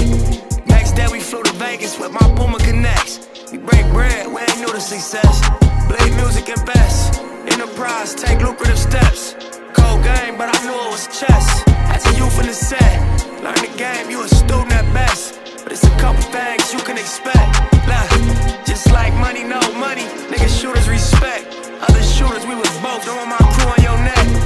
Next 0.68 0.94
day 0.94 1.08
we 1.12 1.20
flew 1.20 1.42
to 1.42 1.52
Vegas 1.54 2.00
with 2.00 2.12
my 2.12 2.22
Puma 2.36 2.60
Connects. 2.60 3.28
We 3.52 3.58
break 3.58 3.86
bread, 3.92 4.28
we 4.28 4.42
ain't 4.42 4.60
new 4.60 4.72
to 4.72 4.80
success. 4.80 5.42
Blade 5.90 6.14
music 6.16 6.48
and 6.50 6.60
invest. 6.60 7.20
Enterprise, 7.50 8.14
take 8.14 8.40
lucrative 8.42 8.78
steps. 8.78 9.34
Cold 9.74 10.04
game, 10.04 10.38
but 10.38 10.54
I 10.54 10.58
knew 10.64 10.78
it 10.78 10.92
was 10.94 11.08
chess. 11.08 11.64
As 11.90 12.06
a 12.06 12.18
youth 12.20 12.40
in 12.40 12.46
the 12.46 12.54
set, 12.54 13.02
learn 13.42 13.58
the 13.58 13.74
game, 13.78 14.12
you 14.12 14.22
a 14.22 14.28
student 14.28 14.72
at 14.72 14.86
best. 14.94 15.40
But 15.64 15.74
it's 15.74 15.84
a 15.84 15.96
couple 15.98 16.22
things 16.30 16.72
you 16.72 16.80
can 16.80 16.98
expect. 16.98 17.50
Look, 17.90 18.66
just 18.66 18.92
like 18.92 19.14
money, 19.16 19.44
no 19.44 19.60
money. 19.74 20.06
Niggas 20.30 20.54
shooters 20.62 20.88
respect. 20.88 21.50
Other 21.82 22.04
shooters, 22.04 22.46
we 22.46 22.54
was 22.54 22.70
both. 22.78 23.04
Don't 23.06 23.28
my 23.28 23.38
crew 23.38 23.74
on 23.74 23.82
your 23.82 23.98
neck. 24.06 24.39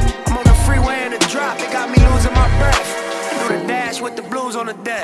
Freeway 0.66 1.10
the 1.10 1.20
drop, 1.30 1.60
it 1.60 1.72
got 1.72 1.90
me 1.90 1.98
losing 2.12 2.34
my 2.34 2.48
breath. 2.58 3.48
Do 3.48 3.58
the 3.58 3.68
dash 3.68 4.02
with 4.02 4.16
the 4.16 4.22
blues 4.22 4.56
on 4.56 4.68
the 4.68 4.74
deck. 4.84 5.04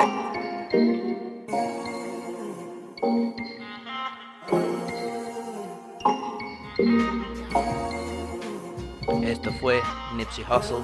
Esto 9.22 9.52
fue 9.60 9.80
Nipsey 10.16 10.44
Hussle 10.44 10.82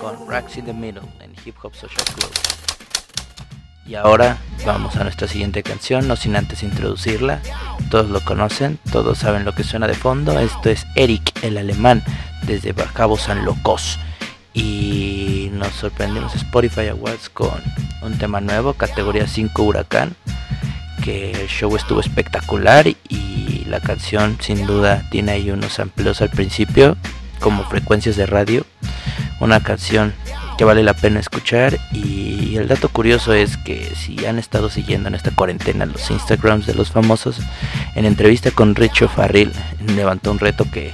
con 0.00 0.28
Racks 0.28 0.56
in 0.56 0.66
the 0.66 0.72
Middle 0.72 1.02
en 1.20 1.34
Hip 1.44 1.56
Hop 1.62 1.74
Social 1.74 2.04
Club. 2.16 2.32
Y 3.86 3.94
ahora 3.94 4.36
vamos 4.66 4.96
a 4.96 5.04
nuestra 5.04 5.26
siguiente 5.26 5.62
canción, 5.62 6.06
no 6.06 6.16
sin 6.16 6.36
antes 6.36 6.62
introducirla. 6.62 7.40
Todos 7.90 8.10
lo 8.10 8.20
conocen, 8.20 8.78
todos 8.92 9.16
saben 9.16 9.46
lo 9.46 9.54
que 9.54 9.64
suena 9.64 9.86
de 9.86 9.94
fondo. 9.94 10.38
Esto 10.38 10.68
es 10.68 10.86
Eric, 10.94 11.42
el 11.42 11.56
alemán, 11.56 12.04
desde 12.42 12.74
Cabo 12.74 13.16
San 13.16 13.46
Locos. 13.46 13.98
Y 14.54 15.50
nos 15.52 15.72
sorprendimos 15.74 16.34
Spotify 16.34 16.88
Awards 16.88 17.28
con 17.28 17.62
un 18.02 18.18
tema 18.18 18.40
nuevo, 18.40 18.74
categoría 18.74 19.26
5 19.26 19.62
Huracán 19.62 20.16
que 21.02 21.30
el 21.30 21.48
show 21.48 21.74
estuvo 21.76 22.00
espectacular 22.00 22.86
y 22.86 23.64
la 23.66 23.80
canción 23.80 24.36
sin 24.40 24.66
duda 24.66 25.04
tiene 25.10 25.32
ahí 25.32 25.50
unos 25.50 25.78
amplios 25.78 26.20
al 26.20 26.30
principio 26.30 26.96
como 27.40 27.64
frecuencias 27.64 28.16
de 28.16 28.26
radio. 28.26 28.66
Una 29.40 29.60
canción 29.60 30.12
que 30.56 30.64
vale 30.64 30.82
la 30.82 30.94
pena 30.94 31.20
escuchar 31.20 31.78
y 31.92 32.56
el 32.56 32.66
dato 32.66 32.88
curioso 32.88 33.32
es 33.32 33.56
que 33.56 33.92
si 33.94 34.26
han 34.26 34.38
estado 34.38 34.68
siguiendo 34.68 35.08
en 35.08 35.14
esta 35.14 35.30
cuarentena 35.30 35.86
los 35.86 36.10
Instagrams 36.10 36.66
de 36.66 36.74
los 36.74 36.90
famosos, 36.90 37.38
en 37.94 38.04
entrevista 38.04 38.50
con 38.50 38.74
Richo 38.74 39.08
Farril 39.08 39.52
levantó 39.94 40.32
un 40.32 40.40
reto 40.40 40.66
que, 40.70 40.92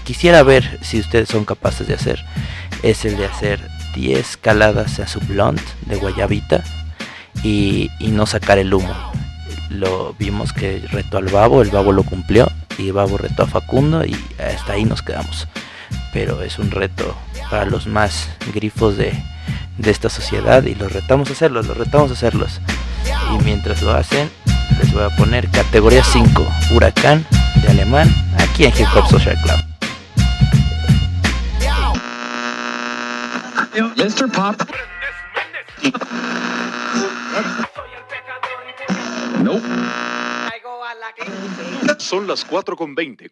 quisiera 0.00 0.42
ver 0.42 0.78
si 0.82 1.00
ustedes 1.00 1.28
son 1.28 1.44
capaces 1.44 1.86
de 1.86 1.94
hacer. 1.94 2.24
Es 2.82 3.04
el 3.04 3.16
de 3.16 3.26
hacer 3.26 3.60
10 3.94 4.36
caladas 4.38 4.98
a 5.00 5.06
su 5.06 5.20
blonde 5.20 5.62
de 5.86 5.96
guayabita 5.96 6.62
y, 7.42 7.90
y 7.98 8.08
no 8.08 8.26
sacar 8.26 8.58
el 8.58 8.72
humo 8.72 8.94
lo 9.74 10.14
vimos 10.18 10.52
que 10.52 10.84
retó 10.90 11.18
al 11.18 11.26
Babo, 11.26 11.62
el 11.62 11.70
Babo 11.70 11.92
lo 11.92 12.02
cumplió 12.02 12.50
y 12.78 12.90
Babo 12.90 13.18
retó 13.18 13.44
a 13.44 13.46
Facundo 13.46 14.04
y 14.04 14.16
hasta 14.38 14.74
ahí 14.74 14.84
nos 14.84 15.02
quedamos. 15.02 15.48
Pero 16.12 16.42
es 16.42 16.58
un 16.58 16.70
reto 16.70 17.16
para 17.50 17.64
los 17.64 17.86
más 17.86 18.28
grifos 18.54 18.96
de, 18.96 19.12
esta 19.82 20.08
sociedad 20.08 20.62
y 20.64 20.74
los 20.74 20.92
retamos 20.92 21.28
a 21.30 21.32
hacerlos, 21.32 21.66
los 21.66 21.76
retamos 21.76 22.10
a 22.10 22.14
hacerlos. 22.14 22.60
Y 23.32 23.42
mientras 23.44 23.82
lo 23.82 23.92
hacen, 23.92 24.30
les 24.80 24.92
voy 24.92 25.02
a 25.02 25.10
poner 25.10 25.50
categoría 25.50 26.04
5, 26.04 26.46
Huracán 26.74 27.26
de 27.62 27.68
Alemán, 27.68 28.14
aquí 28.38 28.64
en 28.64 28.70
Hip 28.70 28.86
Hop 28.94 29.08
Social 29.08 29.36
Club. 29.42 29.73
Mr. 33.74 34.30
Pop. 34.30 34.54
Son 41.98 42.26
las 42.26 42.44
4 42.44 42.76
con 42.76 42.94
20. 42.94 43.30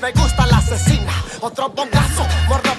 Me 0.00 0.12
gusta 0.12 0.46
la 0.46 0.56
asesina. 0.58 1.12
Otro 1.40 1.68
morro 2.48 2.69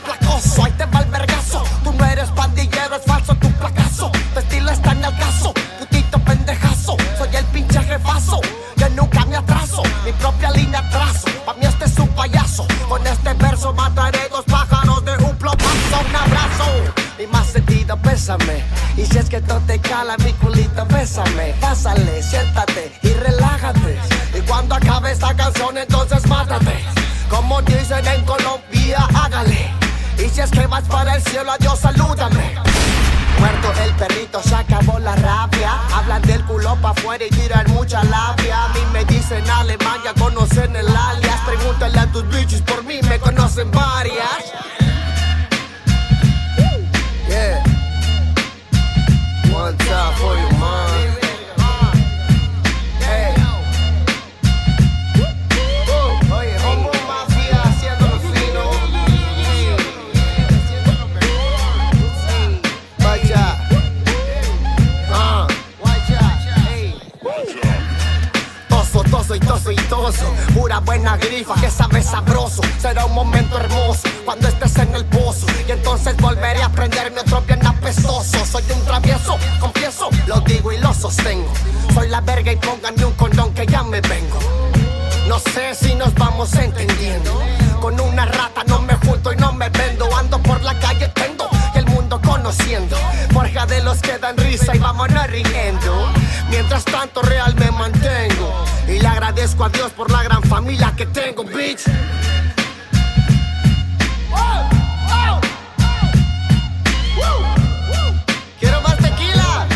cielo, 31.32 31.52
adiós, 31.54 31.80
salúdame. 31.80 32.56
Muerto 33.40 33.74
el 33.84 33.94
perrito, 33.96 34.42
se 34.44 34.54
acabó 34.54 35.00
la 35.00 35.16
rabia. 35.16 35.80
Hablan 35.96 36.22
del 36.24 36.44
culo 36.44 36.76
pa' 36.82 36.92
afuera 36.92 37.26
y 37.26 37.30
tiran 37.30 37.72
mucha 37.72 38.04
labia. 38.04 38.68
Pura 70.72 70.80
buena 70.80 71.18
grifa 71.18 71.54
que 71.56 71.70
sabe 71.70 72.02
sabroso. 72.02 72.62
Será 72.80 73.04
un 73.04 73.14
momento 73.14 73.58
hermoso 73.58 74.08
cuando 74.24 74.48
estés 74.48 74.78
en 74.78 74.96
el 74.96 75.04
pozo. 75.04 75.46
Y 75.68 75.72
entonces 75.74 76.16
volveré 76.16 76.64
a 76.64 76.70
prenderme 76.70 77.20
otro 77.20 77.42
bien 77.42 77.68
apestoso. 77.68 78.46
Soy 78.46 78.64
un 78.74 78.82
travieso, 78.86 79.38
confieso, 79.60 80.10
lo 80.28 80.40
digo 80.40 80.72
y 80.72 80.78
lo 80.78 80.94
sostengo. 80.94 81.52
Soy 81.94 82.08
la 82.08 82.22
verga 82.22 82.54
y 82.54 82.56
pónganme 82.56 83.04
un 83.04 83.12
condón 83.16 83.54
que 83.54 83.66
ya 83.66 83.84
me 83.84 84.00
vengo. 84.00 84.40
No 85.28 85.40
sé 85.40 85.76
si 85.76 85.94
nos 85.94 86.14
vamos 86.14 86.54
entendiendo. 86.54 87.38
Con 87.82 88.00
una 88.00 88.26
rata 88.26 88.64
no 88.66 88.80
me 88.80 88.96
junto 88.96 89.34
y 89.34 89.36
no 89.36 89.52
me 89.52 89.68
vendo. 89.68 90.08
Ando 90.16 90.42
por 90.42 90.62
la 90.64 90.80
calle, 90.80 91.10
tengo 91.10 91.50
el 91.76 91.86
mundo 91.88 92.22
conociendo. 92.26 92.96
Forja 93.34 93.66
de 93.66 93.84
los 93.84 94.00
que 94.00 94.18
dan 94.20 94.38
risa 94.38 94.74
y 94.74 94.80
vámonos 94.80 95.28
riendo. 95.28 96.08
Mientras 96.50 96.86
tanto, 96.86 97.22
real 97.24 97.54
me 97.56 97.72
mantengo. 97.72 98.71
Y 98.92 99.00
le 99.00 99.08
agradezco 99.08 99.64
a 99.64 99.70
Dios 99.70 99.92
por 99.94 100.12
la 100.12 100.22
gran 100.24 100.44
familia 100.44 100.94
que 100.98 101.06
tengo, 101.06 101.46
bitch. 101.46 101.84
Quiero 108.60 108.82
más 108.82 108.98
tequila. 108.98 109.68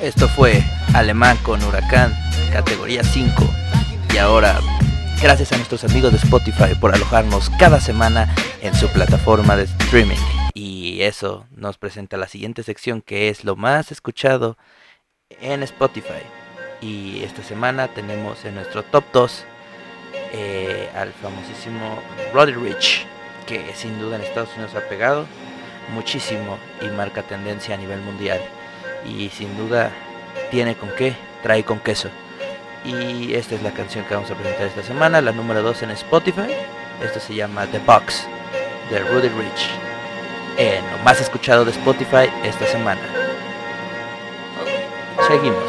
Esto 0.00 0.28
fue 0.28 0.62
Alemán 0.92 1.36
con 1.44 1.62
Huracán, 1.62 2.12
categoría 2.52 3.04
5. 3.04 3.48
Y 4.12 4.18
ahora, 4.18 4.58
gracias 5.22 5.52
a 5.52 5.56
nuestros 5.56 5.84
amigos 5.84 6.10
de 6.10 6.18
Spotify 6.18 6.74
por 6.80 6.92
alojarnos 6.92 7.48
cada 7.60 7.80
semana 7.80 8.34
en 8.60 8.74
su 8.74 8.88
plataforma 8.88 9.56
de 9.56 9.64
streaming. 9.64 10.43
Y 10.94 11.02
eso 11.02 11.44
nos 11.50 11.76
presenta 11.76 12.16
la 12.16 12.28
siguiente 12.28 12.62
sección 12.62 13.02
que 13.02 13.28
es 13.28 13.42
lo 13.42 13.56
más 13.56 13.90
escuchado 13.90 14.56
en 15.28 15.64
Spotify. 15.64 16.22
Y 16.80 17.24
esta 17.24 17.42
semana 17.42 17.88
tenemos 17.88 18.44
en 18.44 18.54
nuestro 18.54 18.84
top 18.84 19.02
2 19.12 19.44
eh, 20.32 20.88
al 20.94 21.12
famosísimo 21.14 21.98
Roddy 22.32 22.52
Rich, 22.52 23.06
que 23.44 23.74
sin 23.74 23.98
duda 23.98 24.14
en 24.14 24.22
Estados 24.22 24.54
Unidos 24.54 24.76
ha 24.76 24.88
pegado 24.88 25.26
muchísimo 25.92 26.58
y 26.80 26.86
marca 26.86 27.24
tendencia 27.24 27.74
a 27.74 27.78
nivel 27.78 28.00
mundial. 28.00 28.40
Y 29.04 29.30
sin 29.30 29.56
duda 29.56 29.90
tiene 30.52 30.76
con 30.76 30.90
qué, 30.94 31.16
trae 31.42 31.64
con 31.64 31.80
queso. 31.80 32.08
Y 32.84 33.34
esta 33.34 33.56
es 33.56 33.64
la 33.64 33.74
canción 33.74 34.04
que 34.04 34.14
vamos 34.14 34.30
a 34.30 34.36
presentar 34.36 34.68
esta 34.68 34.84
semana, 34.84 35.20
la 35.20 35.32
número 35.32 35.60
2 35.60 35.82
en 35.82 35.90
Spotify. 35.90 36.54
Esto 37.02 37.18
se 37.18 37.34
llama 37.34 37.66
The 37.66 37.80
Box 37.80 38.28
de 38.90 39.00
Rudy 39.00 39.28
Rich. 39.30 39.93
En 40.56 40.88
lo 40.92 40.98
más 40.98 41.20
escuchado 41.20 41.64
de 41.64 41.72
Spotify 41.72 42.30
esta 42.44 42.66
semana. 42.66 43.00
Seguimos. 45.26 45.64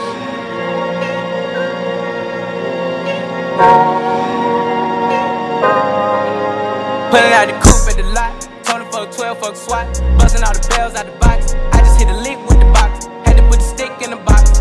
Pulling 7.09 7.33
out 7.33 7.47
the 7.47 7.53
coupe 7.63 7.89
at 7.89 7.95
the 7.95 8.03
lot. 8.13 8.41
Told 8.63 8.81
him 8.81 8.91
fuck 8.91 9.11
12, 9.11 9.39
fuck 9.39 9.55
SWAT. 9.55 9.87
Busting 10.19 10.43
all 10.43 10.53
the 10.53 10.67
bells 10.69 10.95
out 10.95 11.05
the 11.05 11.17
box. 11.19 11.55
I 11.71 11.79
just 11.79 11.99
hit 11.99 12.09
a 12.09 12.17
lick 12.17 12.37
with 12.47 12.59
the 12.59 12.65
box. 12.65 13.07
Had 13.25 13.37
to 13.37 13.43
put 13.43 13.59
the 13.59 13.65
stick 13.65 13.91
in 14.03 14.11
the 14.11 14.17
box. 14.17 14.59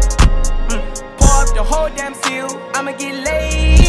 Mm. 0.69 1.19
Pour 1.19 1.43
up 1.43 1.55
the 1.55 1.63
whole 1.63 1.91
damn 1.91 2.15
seal. 2.15 2.49
I'ma 2.75 2.93
get 2.93 3.15
lazy. 3.25 3.84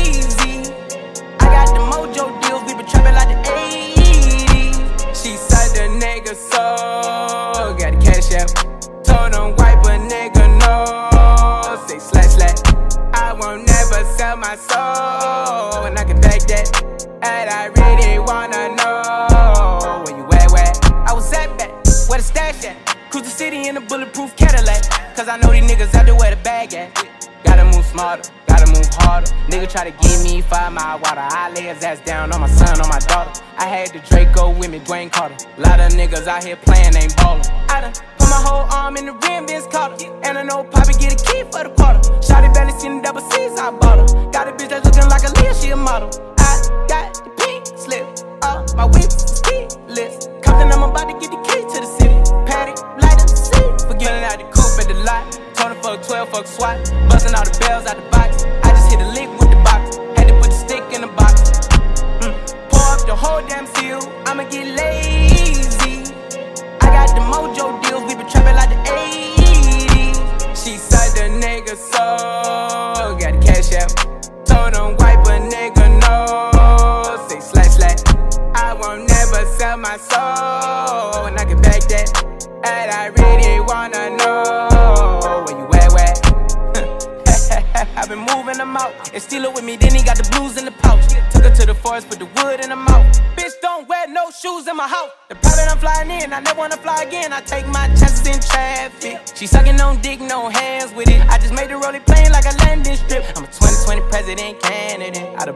Harder. 29.15 29.31
Nigga 29.49 29.71
try 29.71 29.83
to 29.89 29.95
give 30.03 30.23
me 30.23 30.41
five 30.41 30.71
mile 30.73 30.99
water. 30.99 31.21
I 31.21 31.51
lay 31.53 31.63
his 31.63 31.83
ass 31.83 31.99
down 32.01 32.33
on 32.33 32.41
my 32.41 32.47
son, 32.47 32.81
on 32.81 32.89
my 32.89 32.99
daughter. 32.99 33.31
I 33.57 33.67
had 33.67 33.89
the 33.93 33.99
Draco 33.99 34.51
with 34.51 34.69
me, 34.69 34.79
Dwayne 34.79 35.11
Carter. 35.11 35.37
Lot 35.57 35.79
of 35.79 35.91
niggas 35.93 36.27
out 36.27 36.43
here 36.43 36.55
playing, 36.55 36.95
ain't 36.95 37.15
ballin'. 37.15 37.45
I 37.69 37.81
done 37.81 37.93
put 38.17 38.29
my 38.29 38.41
whole 38.47 38.65
arm 38.71 38.97
in 38.97 39.05
the 39.05 39.13
rim, 39.13 39.47
Vince 39.47 39.67
Carter. 39.67 39.95
And 40.23 40.37
I 40.37 40.43
know 40.43 40.63
Poppy 40.63 40.93
get 40.93 41.13
a 41.13 41.19
key 41.23 41.43
for 41.51 41.63
the 41.63 41.71
quarter. 41.77 41.99
Shotty 42.27 42.53
barely 42.53 42.77
seen 42.79 42.97
the 42.97 43.03
double 43.03 43.21
C's, 43.31 43.57
I 43.59 43.71
bought 43.71 43.99
her. 43.99 44.31
Got 44.31 44.47
a 44.49 44.51
bitch 44.51 44.69
that's 44.69 44.85
looking 44.85 45.09
like 45.09 45.23
a 45.23 45.31
Leah, 45.39 45.55
she 45.55 45.69
a 45.69 45.75
model. 45.75 46.09
I 46.39 46.51
got 46.87 47.13
the 47.23 47.31
pink 47.39 47.65
slip 47.77 48.05
up, 48.41 48.75
my 48.75 48.85
whip 48.85 49.05
is 49.05 49.41
keyless. 49.45 50.27
Compton, 50.43 50.71
I'm 50.71 50.83
about 50.83 51.07
to 51.07 51.15
get 51.19 51.31
the 51.31 51.41
key 51.47 51.61
to 51.61 51.77
the 51.83 51.89
city. 51.97 52.19
Patty, 52.45 52.73
light 52.99 53.19
up 53.23 53.29
the 53.29 53.39
seat. 53.47 53.87
Forgetting 53.87 54.23
out 54.27 54.37
the 54.39 54.47
coupe 54.51 54.79
at 54.81 54.87
the 54.87 54.97
lot. 55.07 55.45
Him 55.65 55.73
fuck 55.81 56.05
12, 56.05 56.29
fuck 56.29 56.45
SWAT. 56.45 56.77
Busting 57.09 57.33
all 57.33 57.43
the 57.43 57.57
bells 57.59 57.87
out 57.87 57.95
the 57.97 58.07
box. 58.11 58.64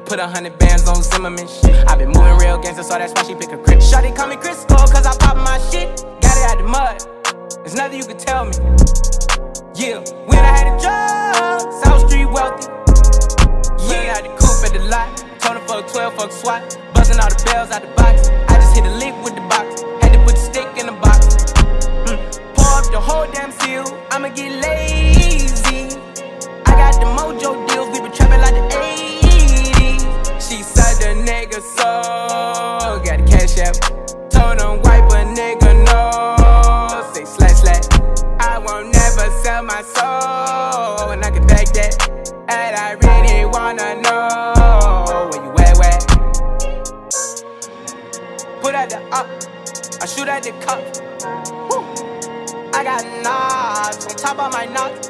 Put 0.09 0.19
a 0.19 0.27
hundred 0.27 0.57
bands 0.57 0.87
on 0.87 1.03
Zimmerman 1.03 1.47
shit. 1.47 1.87
i 1.87 1.95
been 1.95 2.09
moving 2.09 2.35
real 2.39 2.57
gangster, 2.57 2.81
so 2.81 2.97
that's 2.97 3.13
why 3.13 3.23
she 3.23 3.35
pick 3.35 3.48
wanna 43.51 43.95
know 44.01 45.29
where 45.31 45.43
you 45.43 45.51
at, 45.59 45.77
where? 45.77 45.99
Put 48.61 48.75
at 48.75 48.89
the 48.89 48.99
up, 49.11 49.27
I 50.01 50.05
shoot 50.05 50.27
at 50.27 50.43
the 50.43 50.51
cup. 50.63 50.81
Woo. 51.69 51.83
I 52.73 52.83
got 52.83 53.03
knobs 53.23 54.05
on 54.05 54.15
top 54.15 54.39
of 54.39 54.53
my 54.53 54.65
knots. 54.65 55.09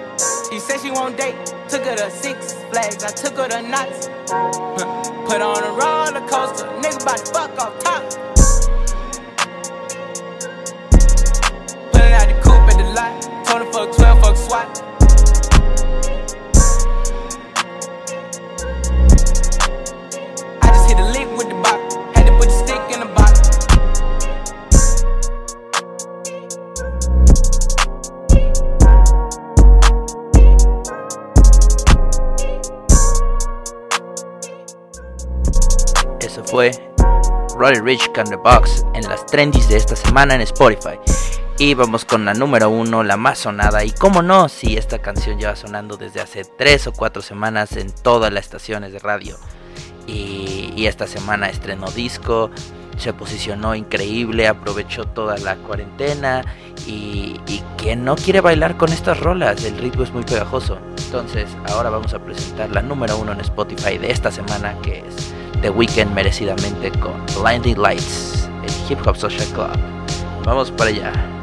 She 0.49 0.60
said 0.60 0.80
she 0.80 0.91
won't 0.91 1.17
date, 1.17 1.36
took 1.67 1.84
her 1.84 1.95
to 1.95 2.10
Six 2.10 2.54
Flags, 2.71 3.04
I 3.04 3.12
took 3.12 3.38
her 3.38 3.47
to 3.47 3.62
nuts. 3.62 4.08
Put 5.28 5.41
on 5.41 5.63
a 5.63 5.71
roller 5.71 6.28
coaster, 6.28 6.65
nigga 6.82 7.02
about 7.02 7.17
to 7.17 7.25
fuck 7.34 7.60
off 7.60 7.80
top. 7.80 8.04
Pulling 11.91 12.13
out 12.13 12.28
the 12.28 12.39
coupe 12.41 12.69
at 12.69 12.78
the 12.78 12.86
lot, 12.95 13.21
told 13.45 13.62
her 13.62 13.71
fuck 13.71 13.95
12, 13.95 14.21
fuck 14.21 14.38
SWAT. 14.38 14.88
Fue 36.59 36.71
Rich 37.81 38.11
Can 38.11 38.25
the 38.25 38.35
Box 38.35 38.85
en 38.93 39.03
las 39.07 39.25
trendies 39.25 39.69
de 39.69 39.77
esta 39.77 39.95
semana 39.95 40.35
en 40.35 40.41
Spotify. 40.41 40.99
Y 41.57 41.73
vamos 41.73 42.03
con 42.03 42.25
la 42.25 42.33
número 42.33 42.69
uno, 42.69 43.03
la 43.03 43.15
más 43.15 43.39
sonada. 43.39 43.85
Y 43.85 43.91
cómo 43.91 44.21
no, 44.21 44.49
si 44.49 44.75
esta 44.75 44.99
canción 44.99 45.39
lleva 45.39 45.55
sonando 45.55 45.95
desde 45.95 46.19
hace 46.19 46.43
tres 46.43 46.85
o 46.87 46.91
cuatro 46.91 47.21
semanas 47.21 47.77
en 47.77 47.91
todas 47.91 48.33
las 48.33 48.45
estaciones 48.45 48.91
de 48.91 48.99
radio. 48.99 49.37
Y, 50.05 50.85
esta 50.85 51.07
semana 51.07 51.49
estrenó 51.49 51.91
disco, 51.91 52.49
se 52.97 53.13
posicionó 53.13 53.75
increíble, 53.75 54.47
aprovechó 54.47 55.05
toda 55.05 55.37
la 55.37 55.55
cuarentena. 55.55 56.43
Y, 56.87 57.39
quien 57.77 58.03
no 58.03 58.15
quiere 58.15 58.41
bailar 58.41 58.75
con 58.75 58.91
estas 58.91 59.19
rolas, 59.19 59.63
el 59.63 59.77
ritmo 59.77 60.03
es 60.03 60.11
muy 60.11 60.23
pegajoso. 60.23 60.77
Entonces, 61.05 61.47
ahora 61.69 61.89
vamos 61.89 62.13
a 62.13 62.19
presentar 62.19 62.69
la 62.71 62.81
número 62.81 63.17
uno 63.17 63.31
en 63.31 63.39
Spotify 63.39 63.97
de 63.97 64.11
esta 64.11 64.31
semana, 64.31 64.75
que 64.81 64.99
es 64.99 65.33
The 65.61 65.69
Weeknd 65.69 66.13
merecidamente 66.13 66.89
con 66.99 67.13
Blinding 67.41 67.77
Lights, 67.77 68.49
el 68.63 68.91
Hip 68.91 69.05
Hop 69.05 69.17
Social 69.17 69.45
Club. 69.47 69.77
Vamos 70.45 70.71
para 70.71 70.89
allá. 70.89 71.38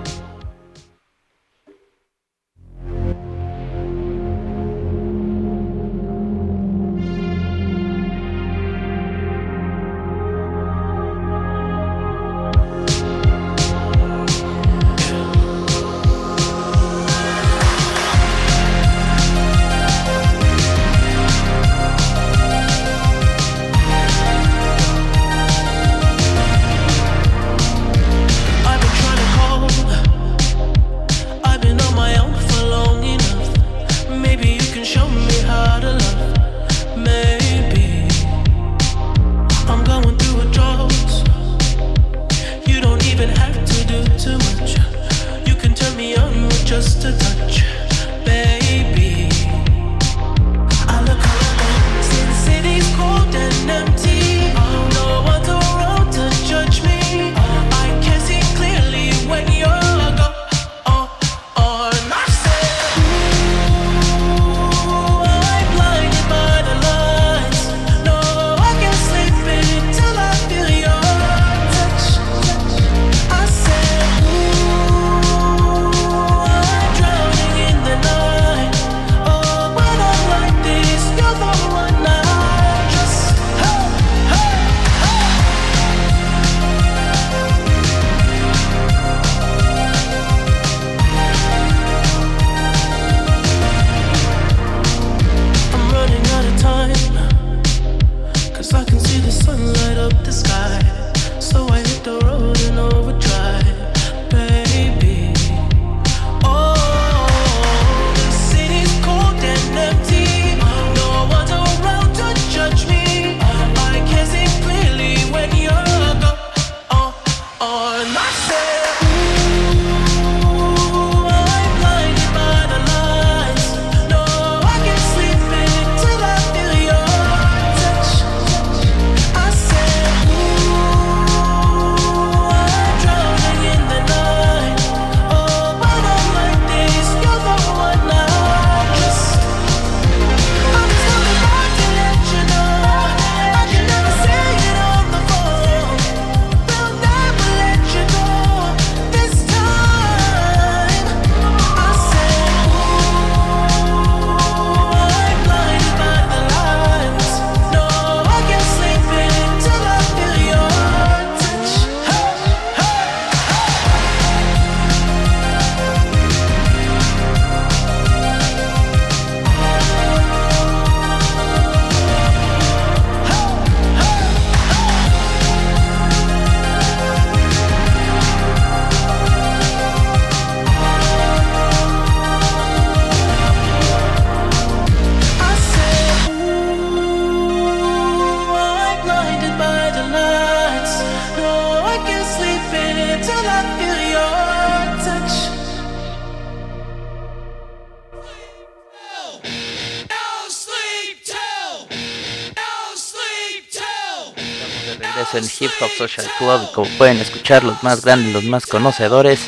En 205.37 205.45
Hip 205.45 205.71
Hop 205.81 205.91
Social 205.97 206.27
Club. 206.39 206.73
Como 206.73 206.89
pueden 206.97 207.19
escuchar, 207.19 207.63
los 207.63 207.83
más 207.83 208.03
grandes, 208.03 208.33
los 208.33 208.45
más 208.45 208.65
conocedores, 208.67 209.41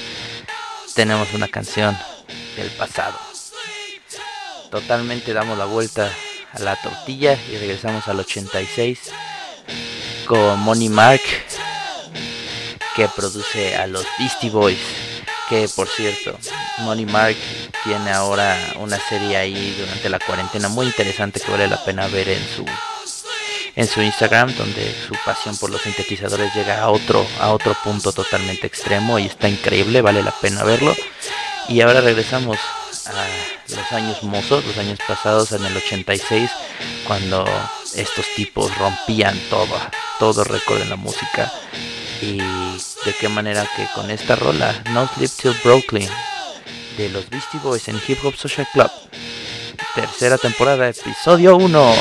tenemos 0.95 1.33
una 1.33 1.49
canción 1.49 1.97
del 2.57 2.71
pasado. 2.73 3.19
Totalmente 4.71 5.33
damos 5.33 5.57
la 5.57 5.65
vuelta 5.65 6.13
a 6.53 6.59
la 6.59 6.77
tortilla 6.77 7.39
y 7.51 7.57
regresamos 7.57 8.07
al 8.07 8.21
86 8.21 8.99
con 10.27 10.61
Money 10.61 10.91
Mark, 10.91 11.23
que 12.95 13.09
produce 13.09 13.75
a 13.75 13.87
los 13.87 14.05
Beastie 14.19 14.51
Boys. 14.51 14.79
Que 15.49 15.69
por 15.75 15.89
cierto, 15.89 16.39
Money 16.81 17.07
Mark 17.07 17.37
tiene 17.85 18.11
ahora 18.11 18.59
una 18.77 18.99
serie 19.09 19.39
ahí 19.39 19.75
durante 19.79 20.11
la 20.11 20.19
cuarentena 20.19 20.69
muy 20.69 20.85
interesante 20.85 21.41
que 21.41 21.51
vale 21.51 21.67
la 21.67 21.83
pena 21.83 22.07
ver 22.09 22.29
en 22.29 22.47
su 22.55 22.67
en 23.79 23.87
su 23.87 24.03
Instagram 24.03 24.53
donde 24.57 24.93
su 25.07 25.15
pasión 25.25 25.57
por 25.57 25.71
los 25.71 25.83
sintetizadores 25.83 26.53
llega 26.53 26.83
a 26.83 26.91
otro 26.91 27.25
a 27.39 27.53
otro 27.53 27.77
punto 27.85 28.13
totalmente 28.13 28.67
extremo 28.67 29.21
y 29.21 29.27
está 29.27 29.49
increíble, 29.49 30.03
vale 30.03 30.21
la 30.21 30.33
pena 30.33 30.65
verlo. 30.65 30.97
Y 31.69 31.81
ahora 31.81 32.01
regresamos 32.01 32.59
a 33.07 33.73
los 33.77 33.93
años 33.93 34.25
mozos, 34.25 34.65
los 34.67 34.77
años 34.79 34.99
pasados 35.07 35.53
en 35.53 35.65
el 35.65 35.77
86 35.77 36.51
cuando 37.07 37.45
estos 37.95 38.27
tipos 38.35 38.77
rompían 38.79 39.39
todo, 39.49 39.79
todo 40.19 40.43
récord 40.43 40.83
en 40.83 40.91
la 40.91 40.97
música. 40.97 41.53
Y 42.21 42.39
de 42.39 43.15
qué 43.21 43.29
manera 43.29 43.65
que 43.77 43.87
con 43.95 44.11
esta 44.11 44.35
rola 44.35 44.75
No 44.91 45.09
Sleep 45.15 45.31
Till 45.31 45.57
Brooklyn 45.63 46.11
de 46.97 47.11
los 47.11 47.31
Beastie 47.31 47.61
Boys 47.61 47.87
en 47.87 48.01
Hip 48.09 48.25
Hop 48.25 48.35
Social 48.35 48.67
Club. 48.73 48.91
Tercera 49.95 50.37
temporada 50.37 50.89
episodio 50.89 51.57
1 51.57 51.95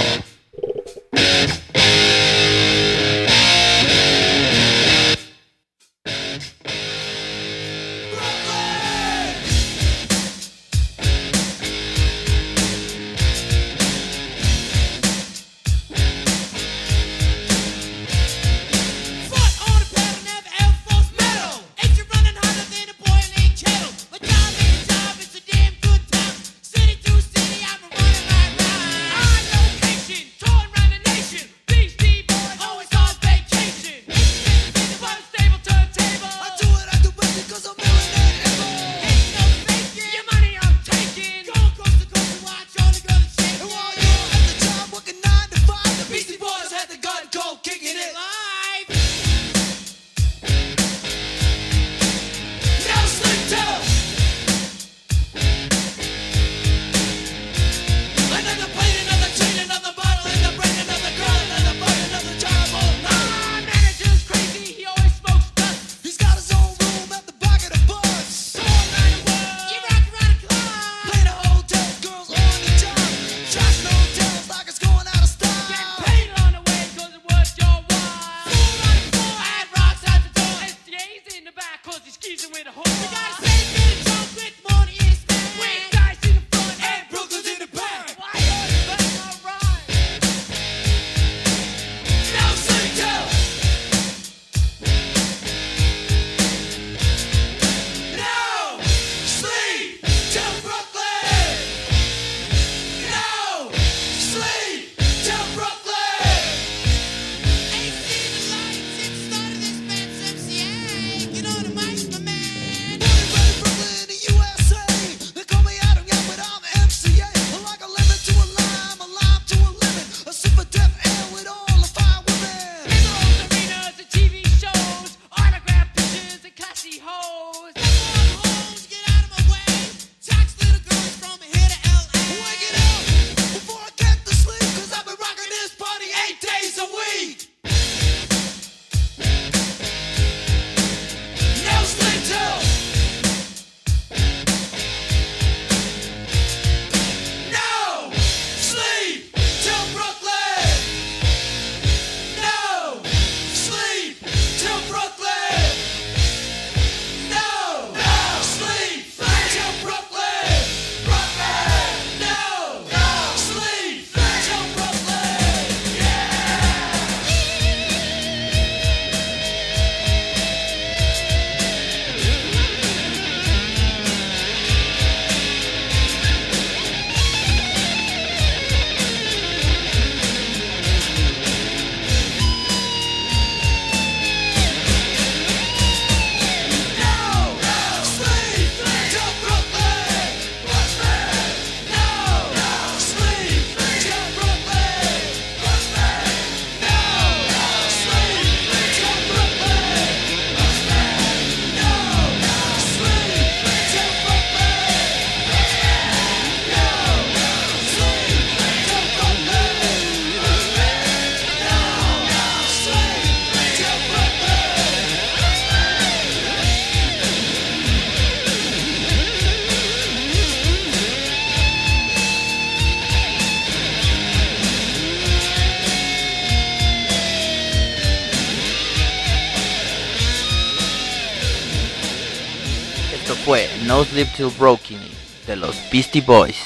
Sleep 234.17 234.33
Till 234.33 234.51
Broken 234.57 234.99
de 235.45 235.55
los 235.55 235.75
Beastie 235.91 236.21
Boys. 236.21 236.57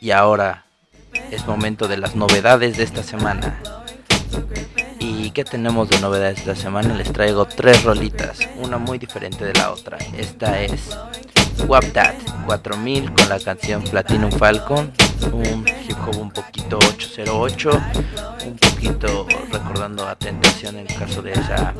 Y 0.00 0.12
ahora 0.12 0.64
es 1.32 1.44
momento 1.44 1.88
de 1.88 1.96
las 1.96 2.14
novedades 2.14 2.76
de 2.76 2.84
esta 2.84 3.02
semana. 3.02 3.60
Y 5.00 5.32
qué 5.32 5.42
tenemos 5.42 5.90
de 5.90 5.98
novedad 5.98 6.30
esta 6.30 6.54
semana? 6.54 6.94
Les 6.94 7.12
traigo 7.12 7.46
tres 7.46 7.82
rolitas, 7.82 8.38
una 8.58 8.78
muy 8.78 8.98
diferente 8.98 9.44
de 9.44 9.54
la 9.54 9.72
otra. 9.72 9.98
Esta 10.16 10.60
es 10.60 10.96
Wapdat 11.66 12.14
4000 12.46 13.12
con 13.12 13.28
la 13.28 13.40
canción 13.40 13.82
Platinum 13.82 14.30
Falcon, 14.30 14.92
un 15.32 15.66
hip 15.66 15.96
hop 16.06 16.16
un 16.16 16.30
poquito 16.30 16.78
808, 16.78 17.70
un 18.46 18.56
poquito 18.56 19.26
recordando 19.50 20.06
a 20.06 20.16
en 20.20 20.86
caso 20.86 21.22
de 21.22 21.32
esa 21.32 21.74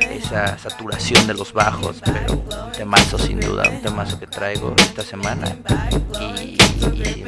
esa 0.00 0.58
saturación 0.58 1.26
de 1.26 1.34
los 1.34 1.52
bajos, 1.52 1.96
pero 2.04 2.34
un 2.34 2.72
temazo 2.72 3.18
sin 3.18 3.40
duda, 3.40 3.68
un 3.70 3.82
temazo 3.82 4.18
que 4.18 4.26
traigo 4.26 4.74
esta 4.78 5.02
semana. 5.02 5.56
Y, 6.20 6.58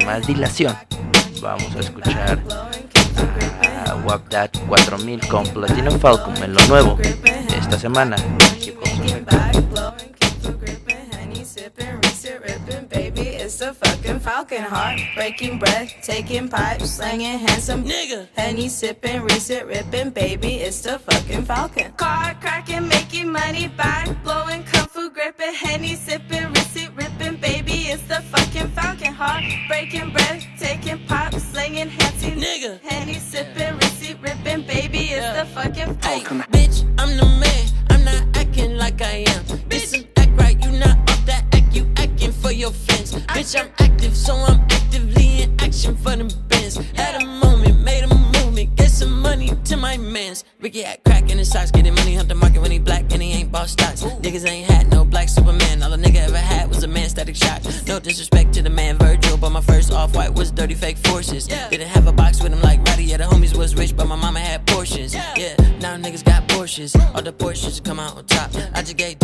más 0.05 0.27
dilación. 0.27 0.75
Vamos 1.41 1.75
a 1.75 1.79
escuchar 1.79 2.39
a 3.85 3.95
Wapdat 3.95 4.57
4000 4.67 5.27
con 5.27 5.45
Platinum 5.47 5.99
Falcon 5.99 6.35
en 6.43 6.53
lo 6.53 6.67
nuevo 6.67 6.95
de 6.95 7.57
esta 7.59 7.77
semana. 7.79 8.15
It's 13.43 13.59
a 13.59 13.73
fucking 13.73 14.19
falcon 14.19 14.63
heart. 14.63 14.99
Breaking 15.15 15.59
breath, 15.59 15.93
taking 16.01 16.47
pipes, 16.47 16.91
slinging 16.91 17.39
handsome 17.39 17.83
nigga. 17.83 18.27
Henny 18.35 18.69
sipping, 18.69 19.21
reset 19.21 19.67
ripping, 19.67 20.11
baby, 20.11 20.55
it's 20.55 20.81
the 20.81 20.97
fucking 20.99 21.43
falcon. 21.43 21.91
Car 21.93 22.35
cracking, 22.39 22.87
making 22.87 23.29
money 23.31 23.67
back, 23.67 24.07
blowing 24.23 24.63
kung 24.63 24.87
fu 24.87 25.09
gripping, 25.09 25.53
henny 25.53 25.95
sipping, 25.95 26.47
reset 26.53 26.95
ripping, 26.95 27.35
baby, 27.41 27.91
it's 27.93 28.03
the 28.03 28.21
fucking 28.31 28.69
falcon 28.69 29.13
heart. 29.13 29.43
Breaking 29.67 30.11
breath, 30.11 30.45
taking 30.57 31.05
pop, 31.05 31.33
slinging 31.33 31.89
handsome 31.89 32.39
nigga. 32.39 32.79
Henny 32.81 33.15
sipping, 33.15 33.75
reset 33.75 34.21
ripping, 34.21 34.65
baby, 34.65 35.11
it's 35.11 35.37
the 35.37 35.45
fucking 35.53 35.95
falcon. 35.97 36.39
Hey, 36.39 36.45
bitch, 36.53 36.83
I'm 36.97 37.17
the 37.17 37.25
man. 37.25 37.63
I'm 37.89 38.05
not 38.05 38.37
acting 38.37 38.77
like 38.77 39.01
I 39.01 39.25
am. 39.27 39.43
Bitch, 39.67 40.07
act 40.15 40.31
right, 40.39 40.57
you 40.63 40.71
not 40.79 41.12
Bitch, 43.13 43.59
I'm 43.59 43.69
active, 43.79 44.15
so 44.15 44.35
I'm 44.35 44.59
actively 44.61 45.43
in 45.43 45.59
action 45.59 45.95
for 45.95 46.15
them 46.15 46.29
bands. 46.47 46.77
Had 46.95 47.21
a 47.21 47.25
moment, 47.25 47.79
made 47.81 48.03
a 48.03 48.07
movement, 48.07 48.75
get 48.75 48.89
some 48.89 49.21
money 49.21 49.51
to 49.65 49.77
my 49.77 49.97
mans. 49.97 50.43
Ricky 50.59 50.81
had 50.81 51.03
crack 51.03 51.29
in 51.29 51.37
his 51.37 51.51
socks, 51.51 51.71
getting 51.71 51.93
money 51.93 52.17
off 52.17 52.27
the 52.27 52.35
market 52.35 52.61
when 52.61 52.71
he 52.71 52.79
black 52.79 53.11
and 53.13 53.21
he 53.21 53.31
ain't 53.33 53.51
bought 53.51 53.69
stocks. 53.69 54.03
Niggas 54.03 54.47
ain't 54.47 54.69
had 54.69 54.89
no 54.91 55.05
black 55.05 55.29
Superman, 55.29 55.83
all 55.83 55.93
a 55.93 55.97
nigga 55.97 56.27
ever 56.27 56.37
had 56.37 56.69
was 56.69 56.83
a 56.83 56.87
man 56.87 57.09
static 57.09 57.35
shock. 57.35 57.61
No 57.87 57.99
disrespect 57.99 58.53
to 58.53 58.61
the 58.61 58.69
man 58.69 58.97
Virgil, 58.97 59.37
but 59.37 59.51
my 59.51 59.61
first 59.61 59.91
off 59.91 60.15
white 60.15 60.33
was 60.33 60.51
dirty 60.51 60.73
fake 60.73 60.97
forces. 60.97 61.47
Didn't 61.47 61.87
have 61.87 62.07
a 62.07 62.13
box 62.13 62.41
with 62.41 62.53
him 62.53 62.61
like 62.61 62.79
Roddy, 62.87 63.05
yeah, 63.05 63.17
the 63.17 63.25
homies 63.25 63.55
was 63.55 63.75
rich, 63.75 63.95
but 63.95 64.07
my 64.07 64.15
mama 64.15 64.39
had 64.39 64.65
Porsches. 64.65 65.13
Yeah, 65.35 65.55
now 65.79 65.97
niggas 65.97 66.23
got 66.25 66.47
Porsches, 66.47 66.95
all 67.15 67.21
the 67.21 67.33
Porsches 67.33 67.83
come 67.83 67.99
out 67.99 68.17
on 68.17 68.25
top. 68.25 68.51
I 68.73 68.81
just 68.81 68.97
gave 68.97 69.19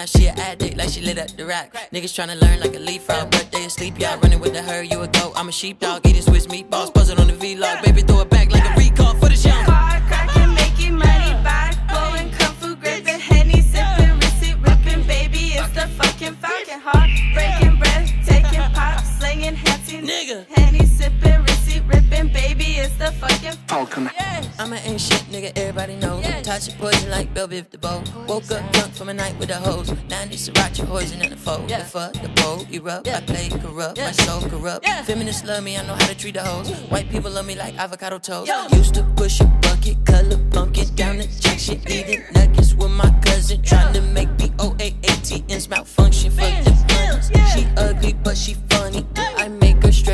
Now 0.00 0.06
she 0.06 0.28
a 0.28 0.32
addict, 0.32 0.78
like 0.78 0.88
she 0.88 1.02
lit 1.02 1.18
up 1.18 1.28
the 1.36 1.44
rack. 1.44 1.74
Niggas 1.92 2.14
tryna 2.16 2.40
learn 2.40 2.58
like 2.58 2.74
a 2.74 2.78
leapfrog, 2.78 3.30
but 3.30 3.52
they 3.52 3.66
asleep, 3.66 4.00
y'all 4.00 4.18
running 4.20 4.40
with 4.40 4.54
the 4.54 4.62
herd, 4.62 4.90
you 4.90 4.98
a 5.02 5.06
goat. 5.06 5.34
I'm 5.36 5.50
a 5.50 5.52
sheepdog, 5.52 6.06
eating 6.06 6.22
Swiss 6.22 6.46
meatballs, 6.46 6.90
buzzing 6.94 7.18
on 7.18 7.26
the 7.26 7.34
vlog. 7.34 7.84
Baby, 7.84 8.00
throw 8.00 8.22
it 8.22 8.30
back 8.30 8.50
like 8.50 8.64
a 8.64 8.74
recall 8.80 9.12
for 9.16 9.28
the 9.28 9.36
show. 9.36 9.50
Car 9.50 10.00
cracking, 10.08 10.54
making 10.54 10.96
money 10.96 11.34
back, 11.44 11.76
blowing 11.86 12.30
kung 12.30 12.54
fu 12.54 12.76
gripping, 12.76 13.20
henny 13.20 13.60
sipping, 13.60 14.16
receipt 14.20 14.56
ripping, 14.62 15.06
baby, 15.06 15.52
it's 15.60 15.68
the 15.74 15.86
fucking 16.02 16.32
falcon 16.36 16.80
heart. 16.80 17.10
Breaking 17.34 17.76
breath, 17.76 18.10
taking 18.24 18.72
pop, 18.72 19.04
slinging 19.04 19.54
handsy 20.00 20.10
Nigga. 20.10 20.46
henny 20.56 20.86
sipping, 20.86 21.42
receipt 21.42 21.82
ripping, 21.86 22.32
baby, 22.32 22.64
it's 22.78 22.94
the 22.96 23.12
fucking 23.12 23.58
falcon. 23.68 24.10
I'm 24.58 24.72
an 24.72 24.78
ain't 24.84 25.00
shit, 25.00 25.22
nigga, 25.30 25.56
everybody 25.56 25.96
knows. 25.96 26.24
Touch 26.42 26.68
your 26.68 26.76
poison 26.76 27.10
like 27.10 27.32
Bill 27.32 27.48
Biv 27.48 27.70
the 27.70 27.78
bow. 27.78 28.02
Woke 28.28 28.50
up 28.50 28.72
drunk 28.72 28.92
from 28.94 29.08
a 29.08 29.14
night 29.14 29.38
with 29.38 29.48
the 29.48 29.56
hoes. 29.56 29.90
Now 30.08 30.20
I 30.20 30.24
need 30.26 30.38
sriracha 30.38 30.86
poison 30.86 31.22
in 31.22 31.30
the 31.30 31.36
fold. 31.36 31.68
The 31.68 31.78
fuck, 31.78 32.12
the 32.12 32.28
bowl 32.40 32.66
erupt. 32.70 33.08
I 33.08 33.20
play 33.20 33.48
corrupt, 33.48 33.98
my 33.98 34.12
soul 34.12 34.42
corrupt. 34.48 34.86
Feminists 35.06 35.44
love 35.44 35.64
me, 35.64 35.76
I 35.76 35.86
know 35.86 35.94
how 35.94 36.06
to 36.06 36.14
treat 36.16 36.34
the 36.34 36.42
hoes. 36.42 36.70
White 36.90 37.08
people 37.10 37.30
love 37.30 37.46
me 37.46 37.54
like 37.54 37.76
avocado 37.78 38.18
toast. 38.18 38.52
Used 38.72 38.94
to 38.94 39.02
push 39.16 39.40
a 39.40 39.44
bucket, 39.62 40.04
color 40.04 40.38
pumpkin 40.50 40.94
down 40.94 41.18
the 41.18 41.26
junction. 41.40 41.80
Eating 41.88 42.22
nuggets 42.34 42.74
with 42.74 42.90
my 42.90 43.10
cousin. 43.24 43.62
Trying 43.62 43.94
to 43.94 44.02
make 44.02 44.28
B-O-A-A-T-N's 44.36 45.68
malfunction 45.68 46.30
for 46.32 46.40
the 46.40 46.84
guns. 46.88 47.30
She 47.54 47.66
ugly, 47.76 48.12
but 48.12 48.36
she 48.36 48.54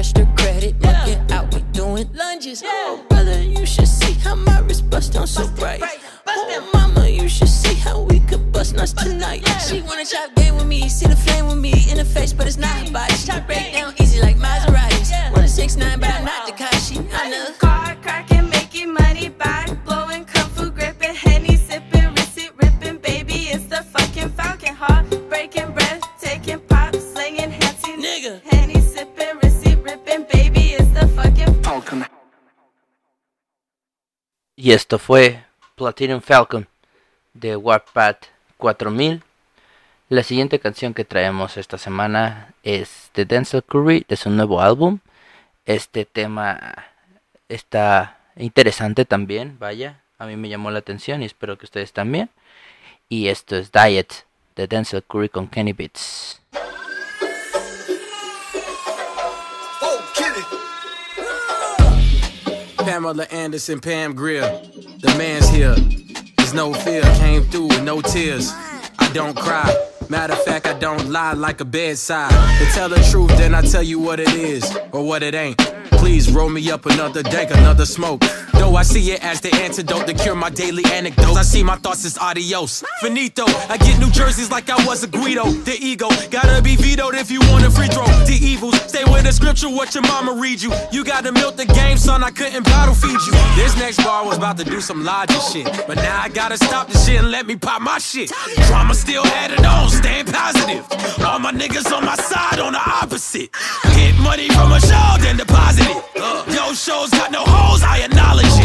stretch 0.03 0.13
the 0.13 0.43
credit. 0.43 0.75
Looking 0.83 1.33
out, 1.33 1.55
we 1.55 1.61
doing 1.73 2.09
lunges. 2.13 2.63
Oh, 2.65 3.05
brother, 3.09 3.43
you 3.43 3.65
should 3.65 3.89
see 3.89 4.13
how 4.15 4.35
my 4.35 4.61
wrist 4.61 4.91
bust 4.91 5.17
on 5.17 5.27
so 5.27 5.49
bright. 5.57 5.81
Bust 5.81 6.45
Oh, 6.49 6.71
mama, 6.75 7.09
you 7.09 7.29
should 7.29 7.49
see 7.49 7.75
how 7.75 8.03
we 8.03 8.21
could 8.21 8.53
bust 8.53 8.75
nuts 8.75 8.93
tonight. 8.93 9.47
She 9.67 9.81
wanna 9.83 10.05
chop 10.05 10.35
game 10.35 10.57
with 10.57 10.67
me, 10.67 10.89
see 10.89 11.07
the 11.07 11.17
flame 11.17 11.47
with 11.47 11.59
me 11.59 11.73
in 11.91 11.97
the 11.97 12.05
face, 12.05 12.33
but 12.33 12.47
it's 12.47 12.59
not 12.59 12.77
her 12.77 12.93
body. 12.93 13.15
She 13.15 13.33
break 13.47 13.73
down 13.73 13.95
easy 13.99 14.21
like 14.21 14.37
Maseratis. 14.37 15.33
Wanna 15.33 15.49
six 15.49 15.77
nine, 15.77 15.99
but 15.99 16.11
I'm 16.11 16.25
not 16.25 16.47
Takashi. 16.49 16.97
I 17.13 17.31
know. 17.31 17.66
Y 34.67 34.73
esto 34.73 34.99
fue 34.99 35.45
Platinum 35.77 36.21
Falcon 36.21 36.67
de 37.35 37.55
Warpath 37.55 38.27
4000. 38.57 39.23
La 40.09 40.25
siguiente 40.25 40.59
canción 40.59 40.93
que 40.93 41.05
traemos 41.05 41.57
esta 41.57 41.79
semana 41.79 42.53
es 42.65 43.13
de 43.15 43.27
Denzel 43.27 43.63
Curry 43.63 44.05
de 44.09 44.17
su 44.17 44.29
nuevo 44.29 44.61
álbum. 44.61 44.99
Este 45.67 46.05
tema 46.05 46.85
está 47.49 48.19
interesante 48.35 49.05
también, 49.05 49.57
vaya, 49.61 50.01
a 50.19 50.27
mí 50.27 50.35
me 50.35 50.49
llamó 50.49 50.73
la 50.73 50.81
atención 50.81 51.23
y 51.23 51.27
espero 51.27 51.57
que 51.57 51.67
ustedes 51.67 51.93
también. 51.93 52.29
Y 53.09 53.29
esto 53.29 53.55
es 53.55 53.71
Diet 53.71 54.25
de 54.57 54.67
Denzel 54.67 55.05
Curry 55.05 55.29
con 55.29 55.47
Kenny 55.47 55.75
Beats. 55.75 56.41
Pamela 62.97 63.25
Anderson, 63.25 63.79
Pam 63.79 64.15
Grier. 64.15 64.62
The 65.01 65.14
man's 65.18 65.51
here. 65.51 65.75
There's 66.39 66.55
no 66.55 66.73
fear. 66.73 67.03
Came 67.18 67.43
through 67.43 67.66
with 67.66 67.83
no 67.83 68.01
tears. 68.01 68.51
I 68.99 69.11
don't 69.12 69.37
cry. 69.37 69.70
Matter 70.09 70.33
of 70.33 70.43
fact, 70.45 70.66
I 70.66 70.73
don't 70.79 71.11
lie 71.11 71.35
like 71.35 71.61
a 71.61 71.66
bedside. 71.66 72.31
To 72.31 72.64
tell 72.73 72.89
the 72.89 73.07
truth, 73.11 73.37
then 73.37 73.55
I 73.55 73.61
tell 73.61 73.83
you 73.83 74.01
what 74.01 74.18
it 74.18 74.33
is 74.33 74.64
or 74.93 75.07
what 75.07 75.23
it 75.23 75.35
ain't. 75.35 75.59
Please 75.91 76.33
roll 76.33 76.49
me 76.49 76.70
up 76.70 76.87
another 76.87 77.23
dank, 77.23 77.51
another 77.51 77.85
smoke. 77.85 78.23
Though 78.59 78.77
I 78.77 78.83
see 78.83 79.13
it 79.13 79.23
as 79.25 79.41
the 79.41 79.55
antidote 79.57 80.07
to 80.07 80.15
cure 80.15 80.35
my 80.35 80.51
daily 80.51 80.85
anecdotes. 80.87 81.37
I 81.37 81.43
see 81.43 81.63
my 81.63 81.77
thoughts 81.77 82.05
as 82.05 82.19
adios. 82.19 82.83
Finito. 83.01 83.45
I 83.69 83.77
get 83.79 83.99
New 83.99 84.11
Jerseys 84.11 84.51
like 84.51 84.71
I 84.71 84.85
was 84.87 85.03
a 85.05 85.09
Guido. 85.09 85.45
The 85.45 85.77
ego 85.81 86.09
gotta 86.31 86.63
be 86.63 86.77
vetoed 86.77 87.15
if 87.15 87.31
you 87.31 87.41
want 87.51 87.65
a 87.65 87.71
free 87.71 87.89
throw. 87.89 88.07
The 88.27 88.39
evils 88.41 88.81
stay 88.83 89.05
with 89.05 89.25
the 89.25 89.33
scripture. 89.33 89.69
What 89.69 89.95
your 89.95 90.03
mama 90.03 90.33
read 90.41 90.63
you. 90.63 90.73
You 90.93 91.05
gotta 91.05 91.33
milk 91.33 91.57
the 91.57 91.67
game, 91.67 91.97
son. 91.97 92.25
I 92.25 92.31
couldn't 92.31 92.65
bottle 92.65 92.95
feed 92.95 93.21
you. 93.27 93.33
This 93.57 93.77
next 93.77 94.03
bar 94.05 94.25
was 94.25 94.39
about 94.39 94.57
to 94.59 94.65
do 94.65 94.81
some 94.81 95.05
logic 95.05 95.41
shit, 95.53 95.67
but 95.87 95.97
now 95.97 96.21
I 96.21 96.29
gotta 96.29 96.57
stop 96.57 96.89
the 96.89 96.99
shit 96.99 97.21
and 97.21 97.31
let 97.31 97.47
me 97.47 97.57
pop 97.57 97.83
my 97.83 97.99
shit. 97.99 98.33
Drama 98.67 98.95
still 98.95 99.25
had 99.25 99.51
it 99.51 99.65
on, 99.65 99.89
staying 99.91 100.27
positive. 100.27 100.85
All 101.25 101.39
my 101.39 101.53
niggas 101.53 101.93
on 101.95 102.05
my 102.05 102.17
side, 102.17 102.59
on 102.61 102.73
the 102.73 102.81
opposite. 102.81 103.51
Get 103.95 104.17
money 104.19 104.49
from 104.49 104.73
a 104.73 104.81
show, 104.81 105.17
then 105.21 105.37
deposit 105.37 105.87
it. 105.87 106.03
Yo, 106.55 106.73
shows 106.73 107.11
got 107.11 107.31
no 107.31 107.43
holes, 107.45 107.83
I 107.83 107.99
acknowledge. 108.05 108.56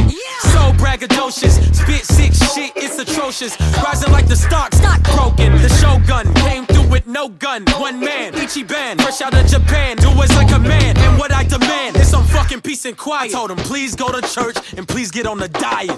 So 0.52 0.74
braggadocious, 0.74 1.74
spit 1.74 2.06
sick 2.06 2.34
shit, 2.34 2.72
it's 2.76 3.00
atrocious. 3.00 3.60
Rising 3.84 4.12
like 4.12 4.28
the 4.28 4.36
stock, 4.36 4.74
stock 4.74 5.02
broken. 5.16 5.54
The 5.62 5.70
shogun 5.70 6.34
came 6.36 6.66
through 6.66 6.90
with 6.90 7.08
no 7.08 7.30
gun, 7.30 7.66
one 7.78 8.00
man, 8.00 8.34
Ichiban, 8.34 9.02
fresh 9.02 9.22
out 9.22 9.34
of 9.34 9.46
Japan. 9.48 9.98
Do 9.98 10.10
as 10.10 10.32
I 10.32 10.46
command, 10.46 10.98
and 10.98 11.18
what 11.18 11.32
I 11.32 11.44
demand 11.44 11.96
is 11.98 12.10
some 12.10 12.26
fucking 12.26 12.62
peace 12.62 12.86
and 12.86 12.98
quiet. 12.98 13.30
I 13.30 13.34
told 13.34 13.52
him, 13.52 13.58
please 13.58 13.96
go 13.96 14.12
to 14.12 14.22
church 14.28 14.58
and 14.78 14.88
please 14.88 15.12
get 15.12 15.26
on 15.26 15.38
the 15.38 15.48
diet. 15.48 15.92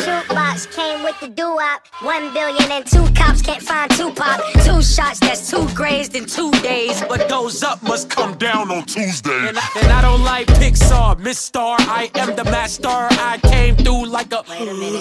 Shootbox 0.00 0.74
came 0.74 1.02
with 1.02 1.18
the 1.20 1.28
doo-wop. 1.28 1.86
One 2.02 2.32
billion 2.32 2.70
and 2.70 2.86
two 2.86 3.06
cops 3.14 3.42
can't 3.42 3.62
find 3.62 3.90
Tupac. 3.90 4.40
Two 4.64 4.82
shots, 4.82 5.20
that's 5.20 5.50
two 5.50 5.68
grazed 5.74 6.14
in 6.16 6.24
two 6.24 6.50
days. 6.62 7.02
What 7.02 7.28
goes 7.28 7.62
up 7.62 7.82
must 7.82 8.08
come 8.08 8.36
down 8.38 8.70
on 8.70 8.84
Tuesday. 8.84 9.48
And 9.48 9.58
I, 9.58 9.68
and 9.82 9.92
I 9.92 10.00
don't 10.00 10.24
like 10.24 10.46
Pixar, 10.46 11.18
Miss 11.18 11.38
Star. 11.38 11.76
I 11.80 12.10
am 12.14 12.34
the 12.34 12.44
master. 12.44 12.88
I 12.88 13.38
came 13.42 13.76
through 13.76 14.06
like 14.06 14.32
a, 14.32 14.42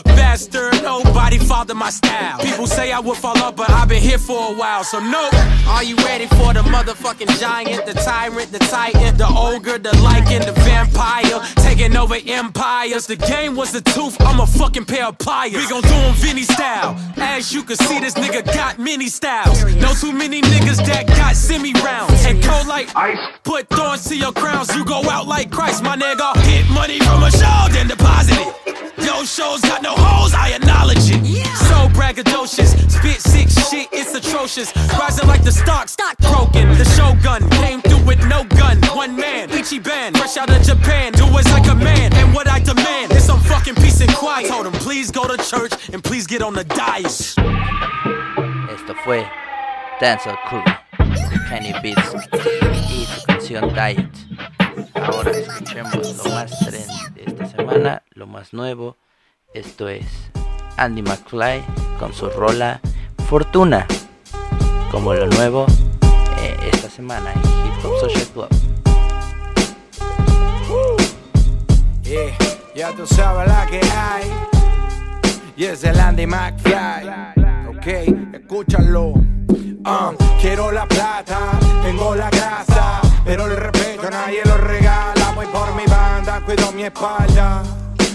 bastard. 0.03 0.73
Nobody 0.83 1.37
fathered 1.37 1.77
my 1.77 1.89
style. 1.89 2.39
People 2.39 2.67
say 2.67 2.91
I 2.91 2.99
would 2.99 3.17
fall 3.17 3.37
off, 3.37 3.55
but 3.55 3.69
I've 3.69 3.87
been 3.87 4.01
here 4.01 4.17
for 4.17 4.51
a 4.51 4.55
while. 4.55 4.83
So 4.83 4.99
no, 4.99 5.29
are 5.67 5.83
you 5.83 5.95
ready 5.97 6.25
for 6.27 6.53
the 6.53 6.63
motherfucking 6.63 7.39
giant, 7.39 7.85
the 7.85 7.93
tyrant, 7.93 8.51
the 8.51 8.59
titan, 8.59 9.15
the 9.17 9.27
ogre, 9.27 9.77
the 9.77 9.95
lichen, 9.97 10.41
the 10.41 10.51
vampire, 10.63 11.39
taking 11.63 11.95
over 11.95 12.17
empires? 12.27 13.07
The 13.07 13.15
game 13.15 13.55
was 13.55 13.71
the 13.71 13.81
tooth. 13.81 14.19
I'm 14.21 14.39
a 14.41 14.47
fucking 14.47 14.85
pair 14.89 15.05
of 15.05 15.17
pliers. 15.19 15.53
We 15.53 15.67
gon' 15.69 15.81
do 15.81 15.89
do 15.89 15.95
'em 15.95 16.13
Vinny 16.15 16.43
style. 16.43 16.97
As 17.17 17.53
you 17.53 17.63
can 17.63 17.77
see, 17.77 17.99
this 17.99 18.15
nigga 18.15 18.41
got 18.53 18.79
many 18.79 19.07
styles. 19.07 19.63
No 19.75 19.93
too 19.93 20.11
many 20.11 20.41
niggas 20.41 20.79
that 20.87 21.05
got 21.07 21.35
semi 21.35 21.73
rounds. 21.85 22.25
And 22.25 22.43
cold 22.43 22.67
like 22.67 22.87
ice. 22.95 23.19
Put 23.43 23.69
thorns 23.69 24.03
to 24.09 24.15
your 24.15 24.33
crowns. 24.41 24.75
You 24.75 24.83
go 24.83 24.99
out 25.15 25.27
like 25.27 25.47
Christ, 25.51 25.83
my 25.83 25.95
nigga. 25.95 26.29
Get 26.49 26.65
money 26.69 26.99
from 26.99 27.23
a 27.23 27.31
show, 27.31 27.59
then 27.73 27.87
deposit 27.87 28.39
it. 28.45 28.49
Yo, 29.05 29.23
shows 29.25 29.61
got 29.61 29.81
no 29.81 29.93
holes, 29.95 30.33
I 30.33 30.47
acknowledge 30.57 31.05
it. 31.15 31.21
So 31.69 31.77
braggadocious, 31.97 32.71
spit 32.95 33.19
sick 33.31 33.47
shit, 33.69 33.87
it's 33.99 34.13
atrocious. 34.19 34.69
Rising 34.99 35.27
like 35.27 35.43
the 35.43 35.51
stock, 35.51 35.87
stock 35.87 36.17
broken. 36.17 36.65
The 36.81 36.87
shogun 36.95 37.41
came 37.61 37.81
through 37.81 38.03
with 38.09 38.21
no 38.33 38.43
gun. 38.59 38.75
One 39.03 39.15
man, 39.15 39.28
Ichi 39.69 39.83
Band, 39.83 40.17
fresh 40.17 40.35
of 40.37 40.47
Japan. 40.65 41.11
Do. 41.11 41.29
Esto 48.73 48.95
fue 49.03 49.27
Dancehall 50.01 50.39
Crew 50.47 50.63
Kenny 51.49 51.73
Beats 51.83 52.15
y 52.89 53.05
su 53.05 53.25
canción 53.27 53.71
Diet. 53.75 54.09
Ahora 54.95 55.29
escuchemos 55.29 56.17
lo 56.17 56.31
más 56.31 56.59
trend 56.61 57.13
de 57.13 57.23
esta 57.25 57.45
semana, 57.45 58.01
lo 58.15 58.25
más 58.25 58.53
nuevo. 58.53 58.97
Esto 59.53 59.87
es 59.87 60.07
Andy 60.77 61.03
McFly 61.03 61.63
con 61.99 62.11
su 62.11 62.27
rola 62.31 62.81
Fortuna, 63.29 63.85
como 64.89 65.13
lo 65.13 65.27
nuevo 65.27 65.67
eh, 66.41 66.57
esta 66.73 66.89
semana 66.89 67.31
en 67.33 67.39
Hip 67.41 67.85
Hop 67.85 67.99
Social 67.99 68.27
Club. 68.33 68.78
Yeah, 72.09 72.35
ya 72.73 72.91
tú 72.95 73.05
sabes 73.05 73.47
la 73.47 73.67
que 73.67 73.79
hay. 73.81 74.33
Y 75.55 75.65
es 75.65 75.83
el 75.83 75.99
Andy 75.99 76.25
McFly. 76.25 77.07
Ok, 77.67 78.33
escúchalo. 78.33 79.13
Ah, 79.85 80.13
quiero 80.41 80.71
la 80.71 80.87
plata, 80.87 81.37
tengo 81.83 82.15
la 82.15 82.31
grasa, 82.31 82.99
pero 83.23 83.45
el 83.45 83.55
respeto 83.57 84.09
nadie 84.09 84.41
lo 84.43 84.57
regala. 84.57 85.33
Voy 85.35 85.45
por 85.53 85.75
mi 85.75 85.85
banda, 85.85 86.41
cuido 86.43 86.71
mi 86.71 86.81
espalda. 86.81 87.61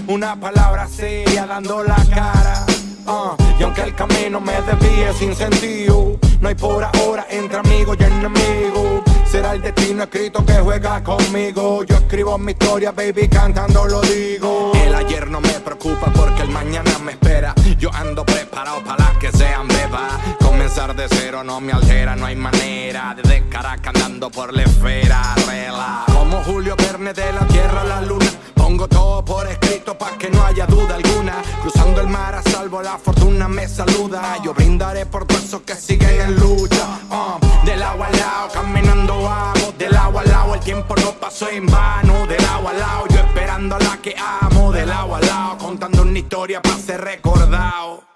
Una 0.08 0.34
palabra 0.40 0.88
seria 0.88 1.46
dando 1.46 1.84
la 1.84 2.04
cara. 2.12 2.66
Ah, 3.06 3.36
y 3.60 3.62
aunque 3.62 3.82
el 3.82 3.94
camino 3.94 4.40
me 4.40 4.60
desvíe 4.62 5.12
sin 5.16 5.36
sentido, 5.36 6.18
no 6.40 6.48
hay 6.48 6.56
por 6.56 6.82
ahora 6.82 7.28
entre 7.30 7.58
amigos 7.58 7.96
y 8.00 8.02
enemigos. 8.02 9.13
Será 9.34 9.54
el 9.54 9.62
destino 9.62 10.04
escrito 10.04 10.46
que 10.46 10.52
juega 10.52 11.02
conmigo. 11.02 11.82
Yo 11.82 11.96
escribo 11.96 12.38
mi 12.38 12.52
historia, 12.52 12.92
baby, 12.92 13.26
cantando 13.26 13.84
lo 13.84 14.00
digo. 14.02 14.70
El 14.76 14.94
ayer 14.94 15.26
no 15.26 15.40
me 15.40 15.54
preocupa 15.54 16.06
porque 16.14 16.42
el 16.42 16.50
mañana 16.50 16.96
me 17.00 17.10
espera. 17.10 17.52
Yo 17.76 17.92
ando 17.92 18.24
preparado 18.24 18.84
para 18.84 19.06
las 19.06 19.18
que 19.18 19.32
sean 19.32 19.66
beba. 19.66 20.20
Comenzar 20.40 20.94
de 20.94 21.08
cero 21.08 21.42
no 21.42 21.60
me 21.60 21.72
altera, 21.72 22.14
no 22.14 22.26
hay 22.26 22.36
manera. 22.36 23.12
Desde 23.20 23.48
Caracas 23.48 23.92
andando 23.96 24.30
por 24.30 24.54
la 24.54 24.62
esfera, 24.62 25.34
rela. 25.48 26.04
Como 26.06 26.40
Julio 26.44 26.76
Verne 26.76 27.12
de 27.12 27.32
la 27.32 27.44
tierra 27.48 27.80
a 27.80 27.84
la 27.86 28.02
luna. 28.02 28.30
Pongo 28.74 28.88
todo 28.88 29.24
por 29.24 29.46
escrito 29.46 29.96
para 29.96 30.18
que 30.18 30.28
no 30.30 30.44
haya 30.44 30.66
duda 30.66 30.96
alguna. 30.96 31.40
Cruzando 31.62 32.00
el 32.00 32.08
mar 32.08 32.34
a 32.34 32.42
salvo, 32.42 32.82
la 32.82 32.98
fortuna 32.98 33.46
me 33.46 33.68
saluda. 33.68 34.36
Yo 34.42 34.52
brindaré 34.52 35.06
por 35.06 35.26
todos 35.26 35.44
esos 35.44 35.60
que 35.60 35.76
siguen 35.76 36.20
en 36.20 36.40
lucha. 36.40 36.98
Ah, 37.08 37.38
del 37.64 37.80
agua 37.80 38.08
al 38.08 38.18
lado, 38.18 38.48
caminando 38.52 39.22
vamos. 39.22 39.78
Del 39.78 39.94
agua 39.94 40.22
al 40.22 40.28
lado, 40.28 40.54
el 40.54 40.60
tiempo 40.60 40.96
no 40.96 41.12
pasó 41.12 41.48
en 41.50 41.66
vano. 41.66 42.26
Del 42.26 42.44
agua 42.46 42.72
al 42.72 42.80
lado, 42.80 43.06
yo 43.10 43.20
esperando 43.20 43.76
a 43.76 43.78
la 43.78 43.96
que 43.98 44.16
amo. 44.18 44.72
Del 44.72 44.90
agua 44.90 45.18
al 45.18 45.26
lado, 45.26 45.58
contando 45.58 46.02
una 46.02 46.18
historia 46.18 46.60
para 46.60 46.76
ser 46.76 47.00
recordado. 47.00 48.13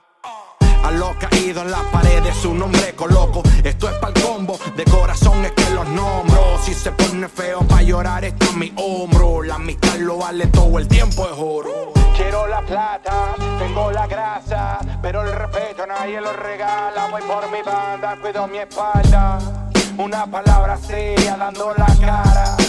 A 0.85 0.91
los 0.91 1.16
caídos 1.16 1.64
en 1.64 1.70
las 1.70 1.83
paredes 1.85 2.37
su 2.37 2.55
nombre 2.55 2.95
coloco. 2.95 3.43
Esto 3.62 3.89
es 3.89 3.95
pa'l 3.97 4.14
combo, 4.14 4.59
de 4.76 4.85
corazón 4.85 5.45
es 5.45 5.53
que 5.53 5.70
los 5.70 5.87
nombro. 5.89 6.59
Si 6.62 6.74
se 6.74 6.93
pone 6.93 7.29
feo 7.29 7.61
pa' 7.61 7.83
llorar 7.83 8.24
está 8.24 8.47
en 8.47 8.59
mi 8.59 8.72
hombro. 8.76 9.43
La 9.43 9.57
amistad 9.57 9.97
lo 9.99 10.18
vale 10.18 10.47
todo, 10.47 10.79
el 10.79 10.89
tiempo 10.89 11.24
es 11.24 11.35
oro. 11.37 11.93
Quiero 12.16 12.47
la 12.47 12.62
plata, 12.62 13.37
tengo 13.61 13.93
la 13.93 14.09
grasa 14.09 14.81
Pero 15.01 15.22
el 15.22 15.33
respeto 15.33 15.87
nadie 15.87 16.20
lo 16.20 16.33
regala. 16.33 17.09
Voy 17.11 17.22
por 17.22 17.51
mi 17.51 17.62
banda, 17.62 18.16
cuido 18.20 18.47
mi 18.47 18.59
espalda. 18.59 19.39
Una 19.97 20.26
palabra 20.26 20.76
seria 20.76 21.37
dando 21.37 21.74
la 21.76 21.87
cara 22.01 22.68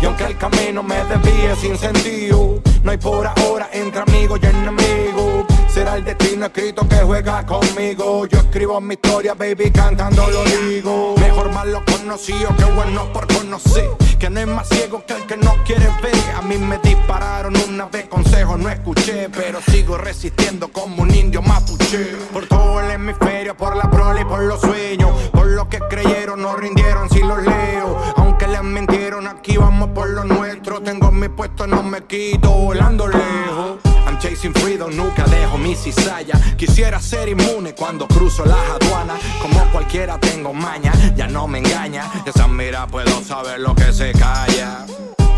Y 0.00 0.06
aunque 0.06 0.24
el 0.24 0.38
camino 0.38 0.82
me 0.82 0.96
desvíe 1.04 1.56
sin 1.60 1.76
sentido, 1.76 2.60
no 2.84 2.90
hay 2.90 2.98
por 2.98 3.26
ahora 3.26 3.68
entre 3.72 4.00
amigos 4.02 4.38
y 4.42 4.46
enemigos. 4.46 5.46
Será 5.66 5.96
el 5.96 6.04
destino 6.04 6.46
escrito 6.46 6.88
que 6.88 6.96
juega 6.96 7.44
conmigo. 7.44 8.26
Yo 8.26 8.38
escribo 8.38 8.80
mi 8.80 8.94
historia, 8.94 9.34
baby, 9.34 9.70
cantando 9.70 10.26
lo 10.28 10.44
digo. 10.44 11.14
Mejor 11.18 11.52
malo 11.52 11.82
conocido 11.84 12.48
que 12.56 12.64
bueno 12.64 13.12
por 13.12 13.26
conocer. 13.26 13.90
Que 14.18 14.30
no 14.30 14.40
es 14.40 14.46
más 14.46 14.68
ciego 14.68 15.04
que 15.04 15.14
el 15.14 15.26
que 15.26 15.36
no 15.36 15.54
quiere 15.64 15.86
ver. 16.02 16.14
A 16.36 16.42
mí 16.42 16.56
me 16.56 16.78
dispararon 16.78 17.54
una 17.68 17.86
vez, 17.86 18.06
consejo 18.08 18.56
no 18.56 18.68
escuché. 18.68 19.28
Pero 19.30 19.60
sigo 19.60 19.98
resistiendo 19.98 20.68
como 20.68 21.02
un 21.02 21.14
indio 21.14 21.42
mapuche. 21.42 22.16
Por 22.32 22.46
todo 22.46 22.80
el 22.80 22.90
hemisferio, 22.92 23.56
por 23.56 23.76
la 23.76 23.90
prole 23.90 24.22
y 24.22 24.24
por 24.24 24.42
los 24.42 24.60
sueños. 24.60 25.10
Por 25.30 25.46
lo 25.48 25.68
que 25.68 25.78
creyeron, 25.78 26.40
no 26.40 26.54
rindieron 26.56 27.10
si 27.10 27.20
los 27.20 27.42
leo. 27.42 28.19
Aunque 28.40 28.56
les 28.56 28.64
mintieron, 28.64 29.26
aquí 29.26 29.58
vamos 29.58 29.90
por 29.90 30.08
lo 30.08 30.24
nuestro. 30.24 30.80
Tengo 30.80 31.12
mi 31.12 31.28
puesto, 31.28 31.66
no 31.66 31.82
me 31.82 32.04
quito, 32.04 32.48
volando 32.50 33.06
lejos. 33.06 33.80
I'm 34.06 34.18
chasing 34.18 34.54
freedom, 34.54 34.96
nunca 34.96 35.24
dejo 35.24 35.58
mi 35.58 35.74
cizalla. 35.74 36.40
Quisiera 36.56 36.98
ser 37.00 37.28
inmune 37.28 37.74
cuando 37.74 38.08
cruzo 38.08 38.46
las 38.46 38.56
aduanas. 38.80 39.20
Como 39.42 39.62
cualquiera 39.72 40.18
tengo 40.18 40.54
maña, 40.54 40.90
ya 41.14 41.28
no 41.28 41.46
me 41.46 41.58
engaña. 41.58 42.10
Esa 42.24 42.48
mira 42.48 42.86
puedo 42.86 43.22
saber 43.22 43.60
lo 43.60 43.74
que 43.74 43.92
se 43.92 44.12
calla. 44.12 44.86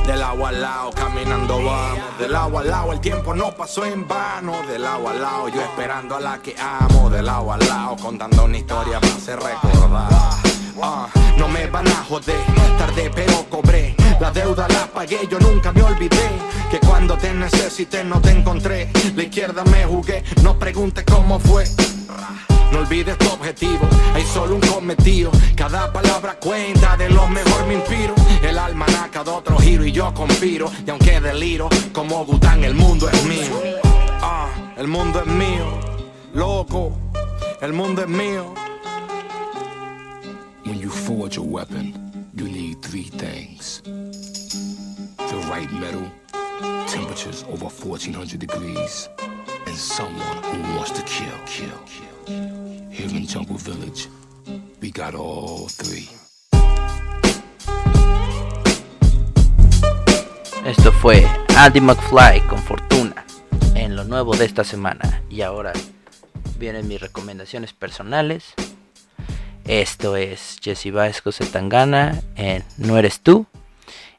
Del 0.07 0.23
agua 0.23 0.51
al 0.51 0.63
lado, 0.63 0.91
caminando 0.93 1.57
vamos. 1.57 1.99
Del 2.21 2.37
agua 2.37 2.61
al 2.61 2.71
lado, 2.71 2.93
el 2.93 3.01
tiempo 3.01 3.35
no 3.35 3.53
pasó 3.53 3.85
en 3.85 4.07
vano. 4.07 4.63
Del 4.69 4.87
agua 4.87 5.11
al 5.11 5.21
lado, 5.21 5.49
yo 5.49 5.61
esperando 5.61 6.15
a 6.15 6.21
la 6.21 6.39
que 6.39 6.55
amo. 6.57 7.11
Del 7.11 7.29
agua 7.29 7.57
al 7.57 7.69
lado, 7.69 7.97
contando 7.97 8.45
una 8.45 8.59
historia 8.59 9.01
para 9.01 9.19
ser 9.19 9.41
recordada. 9.41 10.52
Ah, 10.81 11.09
no 11.37 11.49
me 11.49 11.67
van 11.67 11.87
a 11.89 12.05
joder, 12.09 12.41
tardé 12.79 13.11
pero 13.15 13.45
cobré. 13.51 13.95
La 14.21 14.31
deuda 14.31 14.67
la 14.69 14.87
pagué, 14.87 15.27
yo 15.31 15.39
nunca 15.39 15.73
me 15.73 15.83
olvidé. 15.83 16.31
Que 16.71 16.79
cuando 16.79 17.17
te 17.17 17.33
necesité 17.33 18.05
no 18.05 18.21
te 18.21 18.31
encontré. 18.31 18.91
La 19.15 19.23
izquierda 19.25 19.65
me 19.65 19.85
jugué, 19.85 20.23
no 20.43 20.59
preguntes 20.59 21.05
cómo 21.05 21.39
fue. 21.39 21.65
No 22.73 22.79
olvides 22.79 23.19
tu 23.19 23.29
objetivo, 23.29 23.87
hay 24.15 24.25
solo 24.25 24.55
un 24.55 24.61
cometido. 24.63 25.31
Cada 25.55 25.93
palabra 25.93 26.39
cuenta, 26.41 26.97
de 26.97 27.11
lo 27.11 27.29
mejor 27.29 27.67
me 27.67 27.75
inspiro. 27.75 28.15
El 28.43 28.59
almanaca 28.59 29.23
de 29.23 29.31
otro 29.31 29.59
giro 29.59 29.85
y 29.85 29.93
yo 29.93 30.13
conspiro. 30.15 30.71
Y 30.87 30.91
aunque 30.91 31.21
deliro, 31.21 31.69
como 31.93 32.25
Gután, 32.25 32.65
el 32.65 32.75
mundo 32.75 33.11
es 33.11 33.25
mío. 33.25 33.83
Ah, 34.23 34.49
el 34.77 34.89
mundo 34.89 35.21
es 35.21 35.27
mío, 35.27 35.81
loco, 36.33 36.97
el 37.61 37.73
mundo 37.75 38.03
es 38.03 38.09
mío. 38.09 38.55
When 40.65 40.79
you 40.79 40.91
forge 40.91 41.39
a 41.39 41.43
weapon, 41.43 42.31
you 42.35 42.45
need 42.45 42.83
three 42.83 43.11
things 43.11 43.83
the 43.83 45.39
right 45.51 45.71
metal, 45.73 46.07
temperatures 46.87 47.45
over 47.49 47.67
1400 47.67 48.39
degrees, 48.39 49.09
and 49.67 49.77
someone 49.77 50.43
who 50.45 50.61
wants 50.77 50.93
to 50.93 51.03
kill, 51.03 51.35
kill. 51.47 51.79
Here 52.91 53.09
in 53.09 53.27
Jungle 53.27 53.57
Village, 53.57 54.09
we 54.81 54.91
got 54.91 55.15
all 55.15 55.69
three. 55.69 56.09
Esto 60.65 60.93
fue 60.93 61.27
Andy 61.57 61.81
McFly 61.81 62.41
con 62.49 62.59
Fortuna 62.59 63.25
en 63.75 63.97
lo 63.97 64.05
nuevo 64.05 64.37
de 64.37 64.45
esta 64.45 64.63
semana. 64.63 65.23
Y 65.29 65.43
ahora 65.43 65.73
vienen 66.59 66.87
mis 66.87 67.01
recomendaciones 67.01 67.73
personales. 67.73 68.55
Esto 69.67 70.17
es 70.17 70.59
Jesse 70.63 70.93
Vasco 70.93 71.33
Zetangana 71.33 72.21
en 72.37 72.65
No 72.79 72.99
Eres 72.99 73.21
Tú. 73.21 73.47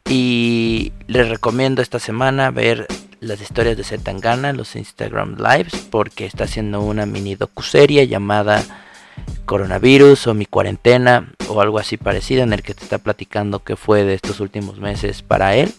Y 0.09 0.91
les 1.07 1.29
recomiendo 1.29 1.81
esta 1.81 1.99
semana 1.99 2.51
ver 2.51 2.87
las 3.19 3.41
historias 3.41 3.77
de 3.77 3.83
Zetangana, 3.83 4.53
los 4.53 4.75
Instagram 4.75 5.37
Lives, 5.37 5.87
porque 5.89 6.25
está 6.25 6.43
haciendo 6.45 6.81
una 6.81 7.05
mini 7.05 7.35
docuserie 7.35 8.07
llamada 8.07 8.63
coronavirus 9.45 10.27
o 10.27 10.33
mi 10.33 10.45
cuarentena 10.45 11.31
o 11.47 11.61
algo 11.61 11.79
así 11.79 11.97
parecido 11.97 12.43
en 12.43 12.53
el 12.53 12.63
que 12.63 12.73
te 12.73 12.83
está 12.83 12.97
platicando 12.97 13.63
qué 13.63 13.75
fue 13.75 14.03
de 14.03 14.15
estos 14.15 14.39
últimos 14.39 14.79
meses 14.79 15.21
para 15.21 15.55
él 15.55 15.73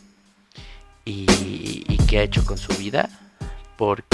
y, 1.05 1.27
y 1.89 1.99
qué 2.07 2.19
ha 2.19 2.23
hecho 2.23 2.45
con 2.45 2.59
su 2.59 2.73
vida 2.75 3.09
porque 3.77 4.14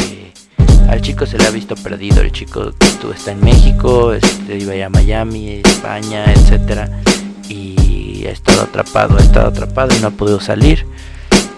al 0.89 1.01
chico 1.01 1.27
se 1.27 1.39
le 1.39 1.47
ha 1.47 1.51
visto 1.51 1.75
perdido 1.77 2.21
el 2.21 2.33
chico 2.33 2.73
tú 3.01 3.13
está 3.13 3.33
en 3.33 3.41
México 3.41 4.13
este, 4.13 4.59
iba 4.59 4.85
a 4.85 4.89
Miami 4.89 5.61
España 5.65 6.25
etcétera 6.33 6.91
y 7.49 8.27
ha 8.27 8.31
estado 8.31 8.63
atrapado 8.63 9.17
ha 9.17 9.21
estado 9.21 9.49
atrapado 9.49 9.97
y 9.97 10.01
no 10.01 10.09
ha 10.09 10.11
podido 10.11 10.41
salir. 10.41 10.87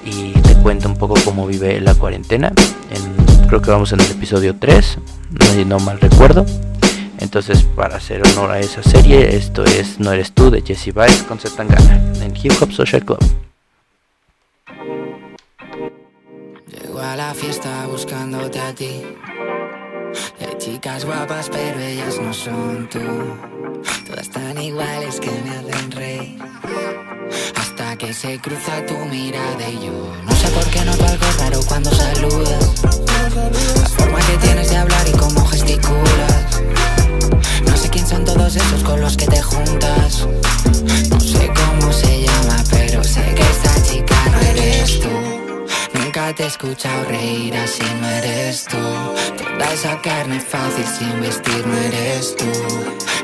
Y 0.05 0.33
te 0.41 0.55
cuento 0.57 0.89
un 0.89 0.97
poco 0.97 1.14
cómo 1.25 1.47
vive 1.47 1.81
la 1.81 1.95
cuarentena. 1.95 2.53
En, 2.91 3.47
creo 3.47 3.62
que 3.62 3.70
vamos 3.70 3.93
en 3.93 4.01
el 4.01 4.11
episodio 4.11 4.57
3 4.57 4.99
no, 5.31 5.64
no 5.64 5.79
mal 5.85 6.01
recuerdo. 6.01 6.45
Entonces, 7.18 7.62
para 7.62 7.97
hacer 7.97 8.23
honor 8.27 8.51
a 8.51 8.59
esa 8.59 8.83
serie, 8.83 9.37
esto 9.37 9.64
es 9.64 10.01
No 10.01 10.12
Eres 10.12 10.33
Tú 10.33 10.51
de 10.51 10.62
Jesse 10.62 10.93
Vice 10.93 11.25
con 11.29 11.39
Zetangana 11.39 12.03
en 12.20 12.35
Hip 12.37 12.53
Hop 12.61 12.73
Social 12.73 13.05
Club. 13.05 13.20
Llego 16.93 17.05
a 17.05 17.16
la 17.16 17.32
fiesta 17.32 17.86
buscándote 17.86 18.61
a 18.61 18.74
ti. 18.74 19.03
Hay 20.38 20.59
chicas 20.59 21.07
guapas, 21.07 21.49
pero 21.49 21.80
ellas 21.80 22.20
no 22.20 22.34
son 22.34 22.86
tú. 22.90 23.01
Todas 24.07 24.28
tan 24.28 24.61
iguales 24.61 25.18
que 25.18 25.30
me 25.30 25.57
hacen 25.57 25.90
reír. 25.90 26.38
Hasta 27.57 27.97
que 27.97 28.12
se 28.12 28.38
cruza 28.40 28.84
tu 28.84 28.95
mirada 29.07 29.70
y 29.70 29.86
yo 29.86 30.12
no 30.22 30.36
sé 30.36 30.49
por 30.49 30.66
qué 30.66 30.84
noto 30.84 31.07
algo 31.07 31.24
raro 31.38 31.61
cuando 31.66 31.90
saludas. 31.93 32.82
La 32.84 33.88
forma 33.88 34.18
que 34.18 34.36
tienes 34.43 34.68
de 34.68 34.76
hablar 34.76 35.09
y 35.09 35.12
cómo 35.12 35.47
gesticulas. 35.47 36.61
No 37.64 37.74
sé 37.74 37.88
quién 37.88 38.07
son 38.07 38.26
todos 38.26 38.55
esos 38.55 38.82
con 38.84 39.01
los 39.01 39.16
que 39.16 39.28
te 39.28 39.40
juntas. 39.40 40.28
No 41.09 41.20
sé 41.20 41.51
cómo 41.57 41.90
se 41.90 42.20
llama, 42.20 42.62
pero 42.68 43.03
sé 43.03 43.34
que 43.34 43.43
esta 43.43 43.82
chica 43.82 44.14
no 44.30 44.40
eres 44.40 45.01
tú. 45.01 45.32
Te 46.31 46.45
he 46.45 46.47
escuchado 46.47 47.05
reír 47.05 47.55
así, 47.57 47.83
no 48.01 48.09
eres 48.09 48.64
tú. 48.64 48.79
Toda 48.79 49.73
esa 49.73 50.01
carne 50.01 50.41
fácil 50.41 50.87
sin 50.87 51.20
vestir, 51.20 51.66
no 51.66 51.77
eres 51.77 52.37
tú. 52.37 52.47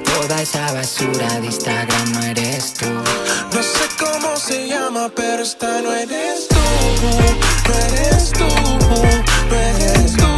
Toda 0.05 0.43
esa 0.43 0.73
basura 0.73 1.41
de 1.41 1.47
Instagram, 1.47 2.13
no 2.13 2.23
eres 2.25 2.75
tú. 2.75 2.87
No 2.87 3.63
sé 3.63 3.89
cómo 3.99 4.37
se 4.37 4.69
llama, 4.69 5.11
pero 5.15 5.43
esta 5.43 5.81
no 5.81 5.95
eres 5.95 6.49
tú. 6.49 6.57
No 7.69 7.79
eres 7.79 8.33
tú, 8.33 8.49
no 9.49 9.57
eres 9.57 10.17
tú. 10.17 10.38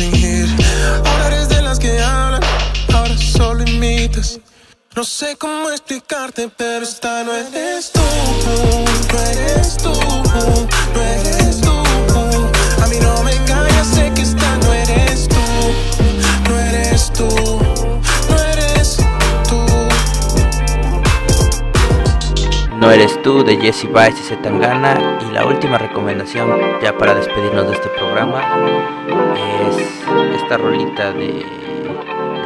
Fingir. 0.00 0.46
Ahora 1.04 1.26
eres 1.26 1.48
de 1.48 1.60
las 1.62 1.78
que 1.78 2.00
hablan. 2.00 2.42
Ahora 2.94 3.16
solo 3.18 3.62
imitas. 3.64 4.40
No 4.96 5.04
sé 5.04 5.36
cómo 5.36 5.70
explicarte, 5.70 6.50
pero 6.56 6.84
esta 6.84 7.22
no 7.24 7.34
eres 7.34 7.92
tú. 7.92 8.00
No 9.12 9.20
eres 9.30 9.76
tú. 9.76 9.92
No 10.94 11.02
eres 11.02 11.44
tú. 11.44 11.49
No 22.90 22.94
eres 22.94 23.22
tú 23.22 23.44
de 23.44 23.56
Jesse 23.56 23.84
Vice 23.84 24.20
y 24.20 24.24
Zetangana 24.30 25.20
y 25.24 25.32
la 25.32 25.46
última 25.46 25.78
recomendación 25.78 26.50
ya 26.82 26.98
para 26.98 27.14
despedirnos 27.14 27.68
de 27.68 27.74
este 27.74 27.88
programa 27.90 28.42
es 29.68 30.42
esta 30.42 30.56
rolita 30.56 31.12
de, 31.12 31.46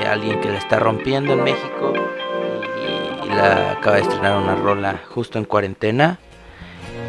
alguien 0.06 0.42
que 0.42 0.50
la 0.50 0.58
está 0.58 0.78
rompiendo 0.78 1.32
en 1.32 1.44
México 1.44 1.94
y, 2.76 3.26
y 3.26 3.28
la 3.30 3.72
acaba 3.72 3.96
de 3.96 4.02
estrenar 4.02 4.36
una 4.36 4.54
rola 4.54 5.00
justo 5.08 5.38
en 5.38 5.46
cuarentena. 5.46 6.18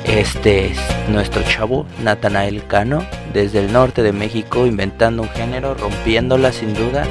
Este 0.06 0.68
es 0.68 0.80
nuestro 1.10 1.44
chavo 1.44 1.86
Natanael 2.02 2.66
Cano 2.68 3.06
desde 3.34 3.60
el 3.60 3.74
norte 3.74 4.02
de 4.02 4.14
México 4.14 4.66
inventando 4.66 5.24
un 5.24 5.30
género, 5.30 5.74
rompiéndola 5.74 6.54
sin 6.54 6.74
duda. 6.74 7.04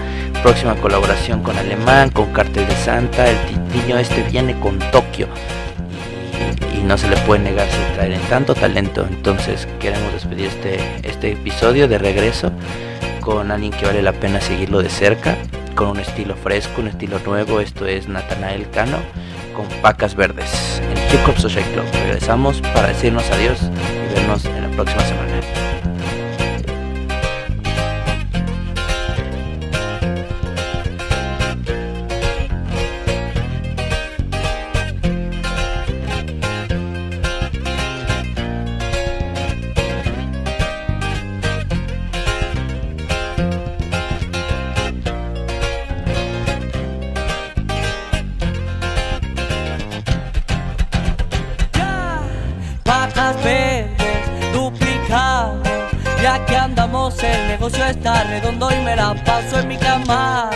Próxima 0.42 0.74
colaboración 0.76 1.42
con 1.42 1.58
Alemán, 1.58 2.08
con 2.08 2.32
Cartel 2.32 2.66
de 2.66 2.76
Santa, 2.76 3.28
el 3.28 3.36
titiño 3.44 3.98
este 3.98 4.22
viene 4.22 4.58
con 4.58 4.78
Tokio 4.90 5.28
y 6.74 6.82
no 6.82 6.98
se 6.98 7.08
le 7.08 7.16
puede 7.18 7.42
negar 7.42 7.68
si 7.68 7.94
traer 7.94 8.12
en 8.12 8.20
tanto 8.22 8.54
talento. 8.54 9.06
Entonces 9.08 9.68
queremos 9.80 10.12
despedir 10.12 10.46
este, 10.46 10.78
este 11.02 11.32
episodio 11.32 11.88
de 11.88 11.98
regreso 11.98 12.52
con 13.20 13.50
alguien 13.50 13.72
que 13.72 13.86
vale 13.86 14.02
la 14.02 14.12
pena 14.12 14.40
seguirlo 14.40 14.82
de 14.82 14.90
cerca, 14.90 15.36
con 15.74 15.88
un 15.88 16.00
estilo 16.00 16.36
fresco, 16.36 16.80
un 16.80 16.88
estilo 16.88 17.18
nuevo. 17.20 17.60
Esto 17.60 17.86
es 17.86 18.08
Natanael 18.08 18.68
Cano 18.70 18.98
con 19.54 19.66
Pacas 19.80 20.14
Verdes 20.14 20.82
en 20.90 20.98
Hip 20.98 21.28
Hop 21.28 21.38
Social 21.38 21.64
Club. 21.72 21.86
Regresamos 22.04 22.60
para 22.60 22.88
decirnos 22.88 23.30
adiós 23.30 23.58
y 23.62 24.14
vernos 24.14 24.44
en 24.44 24.62
la 24.62 24.68
próxima 24.70 25.02
semana. 25.02 25.63
Negocio 57.64 57.86
está 57.86 58.24
redondo 58.24 58.70
y 58.70 58.84
me 58.84 58.94
la 58.94 59.14
paso 59.24 59.58
en 59.58 59.68
mi 59.68 59.78
camaro, 59.78 60.54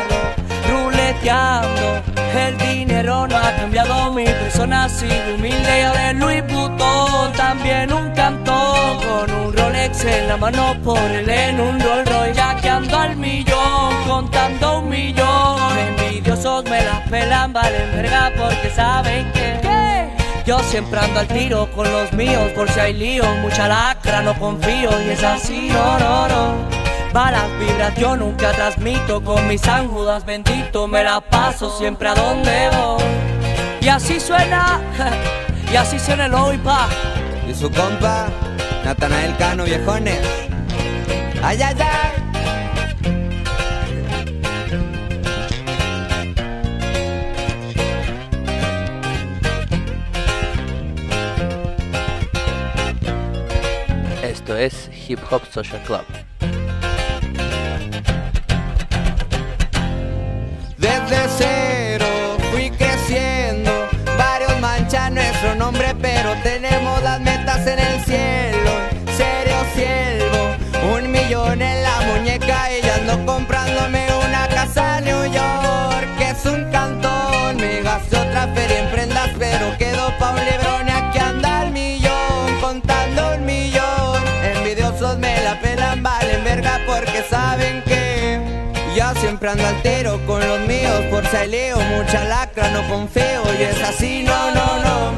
ruleteando. 0.69 2.03
El 2.37 2.59
dinero 2.59 3.27
no 3.27 3.35
ha 3.35 3.51
cambiado. 3.57 4.13
mi 4.13 4.25
persona 4.25 4.85
así 4.85 5.09
humilde 5.35 5.57
y 5.57 5.99
de 5.99 6.15
Louis 6.15 6.43
Vuitton 6.43 7.33
También 7.33 7.93
un 7.95 8.11
cantón 8.11 8.99
con 8.99 9.31
un 9.41 9.57
Rolex 9.57 10.05
en 10.05 10.29
la 10.29 10.37
mano 10.37 10.77
por 10.85 10.99
él 10.99 11.31
en 11.31 11.59
un 11.59 11.81
Rolls 11.81 12.07
Royce 12.11 12.35
Ya 12.35 12.57
que 12.57 12.69
ando 12.69 12.99
al 12.99 13.17
millón 13.17 13.95
contando 14.07 14.81
un 14.81 14.91
millón 14.91 15.79
Envidiosos 15.79 16.65
me 16.65 16.85
la 16.85 17.03
pelan, 17.09 17.55
valen 17.55 17.91
verga 17.95 18.33
porque 18.37 18.69
saben 18.69 19.33
que 19.33 20.13
Yo 20.45 20.59
siempre 20.59 21.01
ando 21.01 21.21
al 21.21 21.29
tiro 21.29 21.71
con 21.75 21.91
los 21.91 22.13
míos 22.13 22.53
por 22.55 22.71
si 22.71 22.81
hay 22.81 22.93
lío 22.93 23.25
Mucha 23.41 23.67
lacra, 23.67 24.21
no 24.21 24.39
confío 24.39 24.91
y 25.07 25.11
es 25.11 25.25
así, 25.25 25.69
no, 25.73 25.99
no, 25.99 26.29
no 26.29 26.78
Malas 27.19 27.51
vibras 27.59 27.97
yo 27.97 28.17
nunca 28.17 28.53
transmito 28.53 29.21
con 29.25 29.49
mis 29.49 29.67
ángulas 29.67 30.25
bendito 30.25 30.87
me 30.87 31.03
la 31.03 31.21
paso 31.21 31.77
siempre 31.77 32.07
a 32.07 32.15
donde 32.15 32.71
voy. 32.71 33.03
Y 33.81 33.89
así 33.89 34.21
suena 34.21 34.81
y 35.73 35.75
así 35.75 35.99
suena 35.99 36.27
el 36.27 36.35
hoy 36.35 36.59
pa. 36.59 36.89
Y 37.51 37.55
su 37.55 37.69
compa 37.73 38.29
Natanael 38.85 39.37
Cano 39.37 39.65
viejones. 39.65 40.21
Ay 41.43 41.61
ay 41.61 41.75
ay. 41.81 42.13
Esto 54.23 54.57
es 54.57 54.89
Hip 55.09 55.19
Hop 55.33 55.43
Social 55.51 55.83
Club. 55.83 56.28
Desde 61.09 61.29
cero 61.39 62.07
fui 62.51 62.71
creciendo, 62.71 63.71
varios 64.19 64.61
manchan 64.61 65.15
nuestro 65.15 65.55
nombre, 65.55 65.95
pero 66.03 66.35
tenemos 66.43 67.03
las 67.03 67.19
metas 67.21 67.67
en 67.67 67.79
el 67.79 68.05
cielo. 68.05 68.71
Serio 69.17 69.57
siervo, 69.75 70.95
un 70.95 71.11
millón 71.11 71.63
en 71.63 71.83
la 71.83 72.01
muñeca 72.03 72.71
y 72.73 72.83
ya 72.83 72.97
ando 72.97 73.25
comprándome 73.25 74.07
una 74.27 74.49
casa 74.49 74.99
en 74.99 75.05
New 75.07 75.33
York, 75.33 76.07
que 76.19 76.31
es 76.31 76.45
un 76.45 76.71
cantón. 76.71 77.57
Me 77.57 77.81
gasté 77.81 78.17
otra 78.19 78.49
feria 78.55 78.81
en 78.81 78.91
prendas, 78.91 79.31
pero 79.39 79.79
quedó 79.79 80.13
pa' 80.19 80.33
un 80.33 80.45
librón 80.45 80.89
y 80.89 80.91
aquí 80.91 81.19
anda 81.21 81.63
el 81.65 81.73
millón, 81.73 82.61
contando 82.61 83.35
un 83.35 83.47
millón. 83.47 84.23
Envidiosos 84.45 85.17
me 85.19 85.43
la 85.43 85.59
pelan, 85.61 86.03
valen 86.03 86.45
verga 86.45 86.81
porque 86.87 87.25
saben 87.31 87.83
que 87.85 88.59
yo 88.95 89.15
siempre 89.21 89.51
ando 89.51 89.65
altero 89.67 90.19
con 90.27 90.38
por 91.21 91.49
lío, 91.49 91.77
mucha 91.97 92.25
lacra, 92.25 92.71
no 92.71 92.89
confío 92.89 93.43
y 93.59 93.63
es 93.63 93.83
así, 93.83 94.23
no, 94.23 94.51
no, 94.53 94.79
no. 94.79 95.13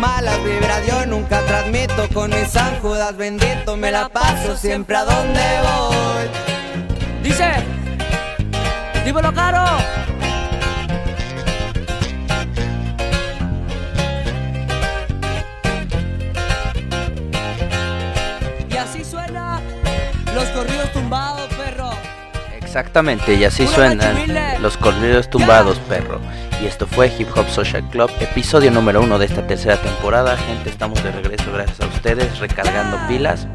Malas 0.00 0.42
vibras 0.44 0.86
yo 0.86 1.06
nunca 1.06 1.40
transmito 1.42 2.08
con 2.12 2.30
mis 2.30 2.48
San 2.48 2.78
Judas 2.80 3.16
bendito, 3.16 3.76
me 3.76 3.90
la 3.90 4.08
paso 4.08 4.56
siempre 4.56 4.96
a 4.96 5.04
donde 5.04 5.40
voy. 5.62 6.28
Dice, 7.22 7.50
dímelo 9.04 9.32
caro. 9.32 9.64
Y 18.68 18.76
así 18.76 19.04
suena 19.04 19.60
los 20.34 20.44
corridos 20.50 20.92
tumbados. 20.92 21.25
Exactamente, 22.76 23.32
y 23.32 23.44
así 23.44 23.66
suenan 23.66 24.60
los 24.60 24.76
corridos 24.76 25.30
tumbados, 25.30 25.78
perro. 25.88 26.20
Y 26.60 26.66
esto 26.66 26.86
fue 26.86 27.10
Hip 27.18 27.28
Hop 27.34 27.48
Social 27.48 27.82
Club, 27.88 28.10
episodio 28.20 28.70
número 28.70 29.00
uno 29.00 29.18
de 29.18 29.24
esta 29.24 29.46
tercera 29.46 29.80
temporada. 29.80 30.36
Gente, 30.36 30.68
estamos 30.68 31.02
de 31.02 31.10
regreso 31.10 31.50
gracias 31.50 31.80
a 31.80 31.86
ustedes, 31.86 32.38
recargando 32.38 32.98
pilas. 33.08 33.46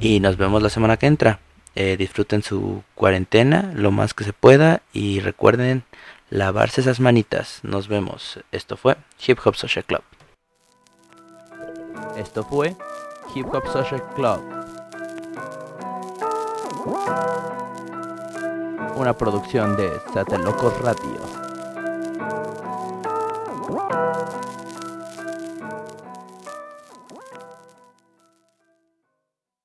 Y 0.00 0.20
nos 0.20 0.36
vemos 0.36 0.62
la 0.62 0.68
semana 0.68 0.98
que 0.98 1.06
entra. 1.06 1.40
Eh, 1.76 1.96
disfruten 1.96 2.42
su 2.42 2.82
cuarentena 2.94 3.72
lo 3.74 3.90
más 3.90 4.12
que 4.12 4.24
se 4.24 4.34
pueda 4.34 4.82
y 4.92 5.20
recuerden 5.20 5.82
lavarse 6.28 6.82
esas 6.82 7.00
manitas. 7.00 7.60
Nos 7.62 7.88
vemos. 7.88 8.38
Esto 8.52 8.76
fue 8.76 8.98
Hip 9.26 9.38
Hop 9.46 9.54
Social 9.54 9.86
Club. 9.86 10.02
Esto 12.18 12.44
fue 12.44 12.76
Hip 13.34 13.46
Hop 13.50 13.66
Social 13.72 14.02
Club 14.14 14.42
una 18.96 19.12
producción 19.12 19.76
de 19.76 20.00
Satelocos 20.12 20.80
Radio. 20.80 21.48